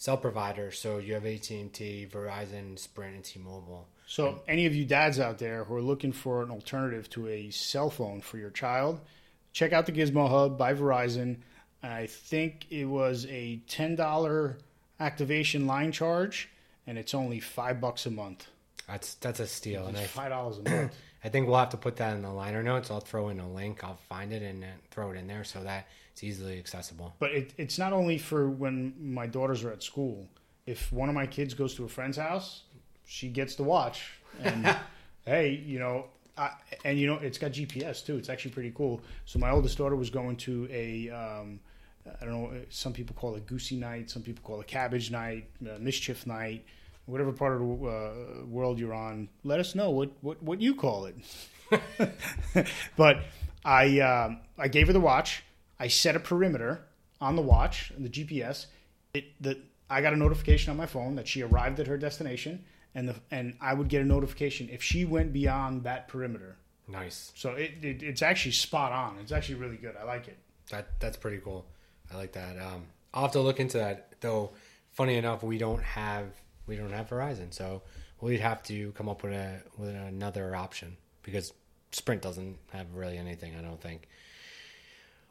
cell 0.00 0.16
providers. 0.16 0.78
So 0.78 0.96
you 0.96 1.12
have 1.12 1.26
AT 1.26 1.50
and 1.50 1.70
T, 1.70 2.08
Verizon, 2.10 2.78
Sprint, 2.78 3.16
and 3.16 3.22
T-Mobile. 3.22 3.86
So 4.06 4.40
any 4.48 4.64
of 4.64 4.74
you 4.74 4.86
dads 4.86 5.20
out 5.20 5.36
there 5.36 5.62
who 5.64 5.74
are 5.74 5.82
looking 5.82 6.10
for 6.10 6.42
an 6.42 6.50
alternative 6.50 7.10
to 7.10 7.28
a 7.28 7.50
cell 7.50 7.90
phone 7.90 8.22
for 8.22 8.38
your 8.38 8.48
child, 8.48 9.00
check 9.52 9.74
out 9.74 9.84
the 9.84 9.92
Gizmo 9.92 10.26
Hub 10.26 10.56
by 10.56 10.72
Verizon. 10.72 11.36
I 11.82 12.06
think 12.06 12.66
it 12.70 12.86
was 12.86 13.26
a 13.26 13.60
ten 13.68 13.94
dollar 13.94 14.56
activation 14.98 15.66
line 15.66 15.92
charge, 15.92 16.48
and 16.86 16.96
it's 16.96 17.12
only 17.12 17.38
five 17.38 17.78
bucks 17.78 18.06
a 18.06 18.10
month. 18.10 18.46
That's 18.88 19.14
that's 19.16 19.38
a 19.38 19.46
steal, 19.46 19.86
and 19.86 19.98
five 19.98 20.30
dollars 20.30 20.58
a 20.58 20.68
month. 20.68 20.94
I 21.24 21.28
think 21.28 21.46
we'll 21.46 21.58
have 21.58 21.68
to 21.70 21.76
put 21.76 21.96
that 21.96 22.16
in 22.16 22.22
the 22.22 22.32
liner 22.32 22.62
notes. 22.62 22.90
I'll 22.90 23.00
throw 23.00 23.28
in 23.28 23.38
a 23.38 23.48
link. 23.48 23.84
I'll 23.84 24.00
find 24.08 24.32
it 24.32 24.42
and 24.42 24.64
throw 24.90 25.10
it 25.10 25.18
in 25.18 25.26
there 25.26 25.44
so 25.44 25.62
that 25.62 25.88
it's 26.20 26.24
easily 26.24 26.58
accessible. 26.58 27.14
But 27.18 27.30
it, 27.30 27.54
it's 27.56 27.78
not 27.78 27.94
only 27.94 28.18
for 28.18 28.50
when 28.50 28.94
my 29.00 29.26
daughters 29.26 29.64
are 29.64 29.72
at 29.72 29.82
school. 29.82 30.28
If 30.66 30.92
one 30.92 31.08
of 31.08 31.14
my 31.14 31.26
kids 31.26 31.54
goes 31.54 31.74
to 31.76 31.84
a 31.84 31.88
friend's 31.88 32.18
house, 32.18 32.64
she 33.06 33.28
gets 33.28 33.54
to 33.54 33.62
watch. 33.62 34.12
And 34.42 34.76
hey, 35.24 35.62
you 35.64 35.78
know, 35.78 36.06
I, 36.36 36.50
and 36.84 36.98
you 36.98 37.06
know, 37.06 37.14
it's 37.14 37.38
got 37.38 37.52
GPS 37.52 38.04
too. 38.04 38.18
It's 38.18 38.28
actually 38.28 38.50
pretty 38.50 38.72
cool. 38.74 39.00
So 39.24 39.38
my 39.38 39.50
oldest 39.50 39.78
daughter 39.78 39.96
was 39.96 40.10
going 40.10 40.36
to 40.38 40.68
a, 40.70 41.08
um, 41.08 41.58
I 42.20 42.26
don't 42.26 42.34
know, 42.34 42.52
some 42.68 42.92
people 42.92 43.16
call 43.18 43.34
it 43.36 43.46
goosey 43.46 43.76
night, 43.76 44.10
some 44.10 44.22
people 44.22 44.42
call 44.44 44.60
it 44.60 44.66
cabbage 44.66 45.10
night, 45.10 45.48
uh, 45.64 45.78
mischief 45.78 46.26
night, 46.26 46.66
whatever 47.06 47.32
part 47.32 47.54
of 47.54 47.60
the 47.60 47.86
uh, 47.86 48.44
world 48.44 48.78
you're 48.78 48.94
on. 48.94 49.30
Let 49.42 49.58
us 49.58 49.74
know 49.74 49.88
what 49.88 50.10
what, 50.20 50.42
what 50.42 50.60
you 50.60 50.74
call 50.74 51.06
it. 51.06 51.16
but 52.96 53.22
I 53.64 54.00
um, 54.00 54.40
I 54.58 54.68
gave 54.68 54.88
her 54.88 54.92
the 54.92 55.00
watch. 55.00 55.44
I 55.80 55.88
set 55.88 56.14
a 56.14 56.20
perimeter 56.20 56.84
on 57.20 57.34
the 57.34 57.42
watch 57.42 57.90
and 57.96 58.04
the 58.04 58.10
GPS. 58.10 58.66
It 59.14 59.24
the 59.40 59.58
I 59.88 60.02
got 60.02 60.12
a 60.12 60.16
notification 60.16 60.70
on 60.70 60.76
my 60.76 60.86
phone 60.86 61.16
that 61.16 61.26
she 61.26 61.42
arrived 61.42 61.80
at 61.80 61.88
her 61.88 61.96
destination, 61.96 62.64
and 62.94 63.08
the 63.08 63.16
and 63.30 63.56
I 63.60 63.74
would 63.74 63.88
get 63.88 64.02
a 64.02 64.04
notification 64.04 64.68
if 64.70 64.82
she 64.82 65.04
went 65.04 65.32
beyond 65.32 65.82
that 65.84 66.06
perimeter. 66.06 66.56
Nice. 66.86 67.32
So 67.34 67.52
it, 67.52 67.72
it 67.82 68.02
it's 68.02 68.22
actually 68.22 68.52
spot 68.52 68.92
on. 68.92 69.18
It's 69.20 69.32
actually 69.32 69.56
really 69.56 69.78
good. 69.78 69.96
I 69.96 70.04
like 70.04 70.28
it. 70.28 70.38
That 70.70 71.00
that's 71.00 71.16
pretty 71.16 71.38
cool. 71.38 71.66
I 72.12 72.16
like 72.16 72.32
that. 72.32 72.58
Um, 72.58 72.84
I'll 73.14 73.22
have 73.22 73.32
to 73.32 73.40
look 73.40 73.58
into 73.58 73.78
that. 73.78 74.14
Though, 74.20 74.50
funny 74.92 75.16
enough, 75.16 75.42
we 75.42 75.58
don't 75.58 75.82
have 75.82 76.26
we 76.66 76.76
don't 76.76 76.92
have 76.92 77.08
Verizon, 77.08 77.52
so 77.54 77.82
we'd 78.20 78.40
have 78.40 78.62
to 78.64 78.92
come 78.92 79.08
up 79.08 79.22
with 79.22 79.32
a 79.32 79.62
with 79.78 79.90
another 79.90 80.54
option 80.54 80.96
because 81.22 81.52
Sprint 81.92 82.22
doesn't 82.22 82.58
have 82.72 82.94
really 82.94 83.16
anything. 83.16 83.54
I 83.56 83.62
don't 83.62 83.80
think. 83.80 84.08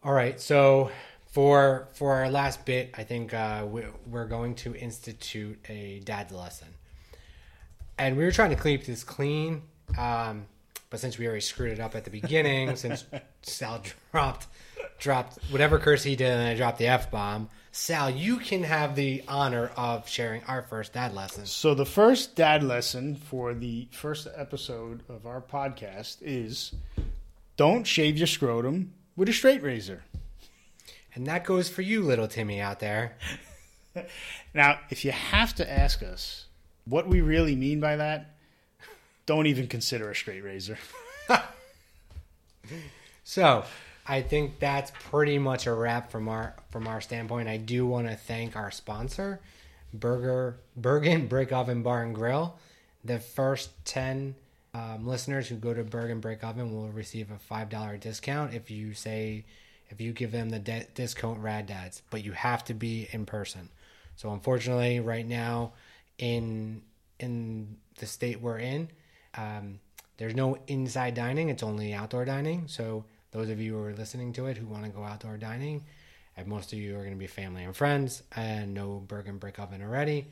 All 0.02 0.14
right, 0.14 0.40
so 0.40 0.92
for 1.32 1.90
for 1.92 2.14
our 2.14 2.32
last 2.32 2.66
bit, 2.66 2.94
I 2.98 3.04
think 3.04 3.34
uh, 3.34 3.66
we, 3.70 3.84
we're 4.08 4.28
going 4.28 4.56
to 4.56 4.74
institute 4.74 5.60
a 5.68 6.00
dad's 6.06 6.32
lesson, 6.32 6.70
and 7.98 8.16
we 8.16 8.24
were 8.24 8.32
trying 8.32 8.52
to 8.52 8.62
keep 8.62 8.86
this 8.86 9.04
clean. 9.04 9.62
Um, 9.98 10.46
but 10.90 11.02
since 11.02 11.18
we 11.18 11.26
already 11.28 11.42
screwed 11.42 11.74
it 11.74 11.82
up 11.82 11.96
at 11.96 12.06
the 12.06 12.12
beginning, 12.12 12.76
since 12.78 13.04
Sal 13.42 13.84
dropped 14.12 14.48
dropped 15.00 15.38
whatever 15.52 15.80
curse 15.80 16.04
he 16.04 16.16
did 16.16 16.30
and 16.30 16.48
I 16.48 16.56
dropped 16.56 16.78
the 16.78 16.88
F 16.88 17.12
bomb, 17.12 17.50
Sal, 17.74 18.10
you 18.10 18.38
can 18.38 18.64
have 18.64 18.96
the 18.96 19.24
honor 19.28 19.70
of 19.76 20.08
sharing 20.08 20.46
our 20.46 20.62
first 20.62 20.94
dad 20.94 21.14
lesson. 21.14 21.46
So 21.46 21.74
the 21.74 21.86
first 21.86 22.38
dad 22.38 22.64
lesson 22.64 23.16
for 23.16 23.54
the 23.54 23.90
first 23.92 24.30
episode 24.34 25.04
of 25.10 25.28
our 25.28 25.42
podcast 25.42 26.18
is 26.22 26.74
don't 27.58 27.86
shave 27.86 28.18
your 28.18 28.28
scrotum 28.28 28.94
with 29.16 29.30
a 29.30 29.34
straight 29.34 29.64
razor. 29.64 30.04
And 31.16 31.26
that 31.28 31.44
goes 31.44 31.70
for 31.70 31.82
you, 31.82 32.02
little 32.02 32.28
Timmy 32.28 32.60
out 32.60 32.80
there. 32.80 33.18
Now, 34.54 34.80
if 34.90 35.04
you 35.04 35.12
have 35.12 35.54
to 35.56 35.70
ask 35.70 36.02
us 36.02 36.46
what 36.86 37.08
we 37.08 37.22
really 37.22 37.56
mean 37.56 37.80
by 37.80 37.98
that, 37.98 38.36
don't 39.26 39.48
even 39.48 39.68
consider 39.68 40.10
a 40.10 40.16
straight 40.16 40.44
razor. 40.44 40.78
So 43.30 43.64
I 44.08 44.24
think 44.24 44.58
that's 44.58 44.92
pretty 44.92 45.38
much 45.38 45.68
a 45.68 45.74
wrap 45.74 46.10
from 46.10 46.28
our 46.28 46.56
from 46.72 46.88
our 46.88 47.00
standpoint. 47.00 47.48
I 47.48 47.58
do 47.58 47.86
want 47.86 48.08
to 48.08 48.16
thank 48.16 48.56
our 48.56 48.72
sponsor, 48.72 49.40
Burger 49.94 50.58
Bergen 50.76 51.28
Brick 51.28 51.52
Oven 51.52 51.84
Bar 51.84 52.02
and 52.02 52.16
Grill. 52.16 52.58
The 53.06 53.20
first 53.20 53.70
ten 53.86 54.34
um, 54.80 55.08
listeners 55.08 55.48
who 55.48 55.56
go 55.56 55.74
to 55.74 55.84
Bergen 55.84 56.20
Brick 56.20 56.44
Oven 56.44 56.74
will 56.74 56.90
receive 56.90 57.32
a 57.32 57.38
five 57.38 57.70
dollar 57.70 57.98
discount 57.98 58.54
if 58.54 58.72
you 58.72 58.94
say 58.94 59.46
if 59.90 60.00
you 60.00 60.14
give 60.14 60.32
them 60.32 60.50
the 60.50 60.60
de- 60.60 60.88
discount 60.94 61.40
Rad 61.40 61.66
Dads, 61.66 62.02
but 62.12 62.24
you 62.24 62.32
have 62.32 62.64
to 62.66 62.74
be 62.74 63.08
in 63.12 63.26
person. 63.26 63.70
So 64.16 64.32
unfortunately, 64.32 65.00
right 65.00 65.28
now 65.28 65.74
in 66.18 66.84
in 67.20 67.78
the 67.98 68.06
state 68.06 68.42
we're 68.42 68.60
in, 68.60 68.90
um, 69.36 69.80
there's 70.18 70.36
no 70.36 70.58
inside 70.68 71.16
dining. 71.16 71.50
It's 71.50 71.64
only 71.64 71.94
outdoor 71.94 72.26
dining. 72.26 72.68
So 72.68 73.06
those 73.32 73.50
of 73.50 73.60
you 73.60 73.74
who 73.74 73.84
are 73.84 73.94
listening 73.94 74.34
to 74.34 74.46
it 74.48 74.58
who 74.58 74.68
want 74.68 74.86
to 74.86 74.90
go 74.90 75.04
outdoor 75.04 75.38
dining, 75.38 75.84
and 76.38 76.48
most 76.48 76.72
of 76.72 76.80
you 76.80 76.96
are 76.96 77.00
going 77.02 77.12
to 77.12 77.18
be 77.18 77.28
family 77.28 77.64
and 77.64 77.76
friends, 77.76 78.24
and 78.36 78.74
no 78.74 79.04
Bergen 79.08 79.38
Brick 79.38 79.60
Oven 79.60 79.82
already, 79.82 80.28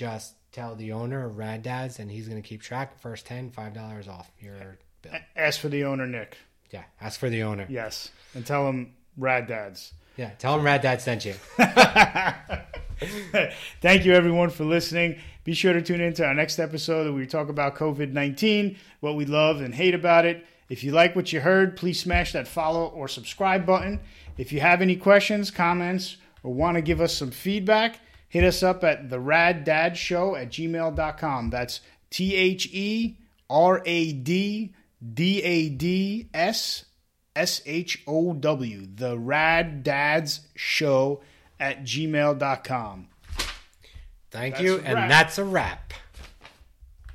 just 0.00 0.36
tell 0.50 0.74
the 0.74 0.92
owner 0.92 1.26
of 1.26 1.36
Rad 1.36 1.62
Dads, 1.62 1.98
and 1.98 2.10
he's 2.10 2.26
going 2.26 2.40
to 2.40 2.48
keep 2.48 2.62
track. 2.62 2.98
First 2.98 3.26
10 3.26 3.50
five 3.50 3.74
dollars 3.74 4.08
off 4.08 4.30
your 4.40 4.78
bill. 5.02 5.12
Ask 5.36 5.60
for 5.60 5.68
the 5.68 5.84
owner, 5.84 6.06
Nick. 6.06 6.38
Yeah, 6.70 6.84
ask 7.02 7.20
for 7.20 7.28
the 7.28 7.42
owner. 7.42 7.66
Yes. 7.68 8.10
And 8.34 8.46
tell 8.46 8.66
him 8.66 8.94
rad 9.18 9.46
dads. 9.46 9.92
Yeah, 10.16 10.30
tell 10.38 10.58
him 10.58 10.64
Rad 10.64 10.82
Dad 10.82 11.00
sent 11.00 11.24
you. 11.24 11.34
Thank 13.80 14.04
you, 14.04 14.12
everyone, 14.12 14.50
for 14.50 14.64
listening. 14.64 15.18
Be 15.44 15.54
sure 15.54 15.72
to 15.72 15.80
tune 15.80 16.00
in 16.00 16.12
to 16.14 16.26
our 16.26 16.34
next 16.34 16.58
episode 16.58 17.04
where 17.04 17.12
we 17.12 17.26
talk 17.26 17.48
about 17.48 17.76
COVID 17.76 18.12
19, 18.12 18.76
what 19.00 19.16
we 19.16 19.24
love 19.24 19.60
and 19.60 19.74
hate 19.74 19.94
about 19.94 20.26
it. 20.26 20.46
If 20.68 20.84
you 20.84 20.92
like 20.92 21.14
what 21.16 21.32
you 21.32 21.40
heard, 21.40 21.76
please 21.76 22.00
smash 22.00 22.32
that 22.32 22.48
follow 22.48 22.86
or 22.86 23.08
subscribe 23.08 23.66
button. 23.66 24.00
If 24.36 24.52
you 24.52 24.60
have 24.60 24.82
any 24.82 24.96
questions, 24.96 25.50
comments, 25.50 26.16
or 26.42 26.52
want 26.52 26.76
to 26.76 26.82
give 26.82 27.00
us 27.00 27.14
some 27.14 27.30
feedback, 27.30 28.00
hit 28.30 28.44
us 28.44 28.62
up 28.62 28.82
at 28.82 29.10
the 29.10 29.20
Rad 29.20 29.64
Dad 29.64 29.98
Show 29.98 30.34
at 30.34 30.48
gmail.com. 30.48 31.50
That's 31.50 31.80
T 32.08 32.34
H 32.34 32.66
E 32.72 33.18
R 33.50 33.82
A 33.84 34.12
D 34.12 34.72
D 35.12 35.42
A 35.42 35.68
D 35.68 36.30
S 36.32 36.86
S 37.36 37.60
H 37.66 38.02
O 38.06 38.32
W. 38.32 38.86
The 38.94 39.18
Rad 39.18 39.82
Dads 39.82 40.40
Show 40.54 41.20
at 41.58 41.82
gmail.com. 41.82 43.08
Thank 44.30 44.54
That's 44.54 44.64
you, 44.64 44.78
and 44.78 45.10
that's 45.10 45.38
a 45.38 45.44
wrap. 45.44 45.92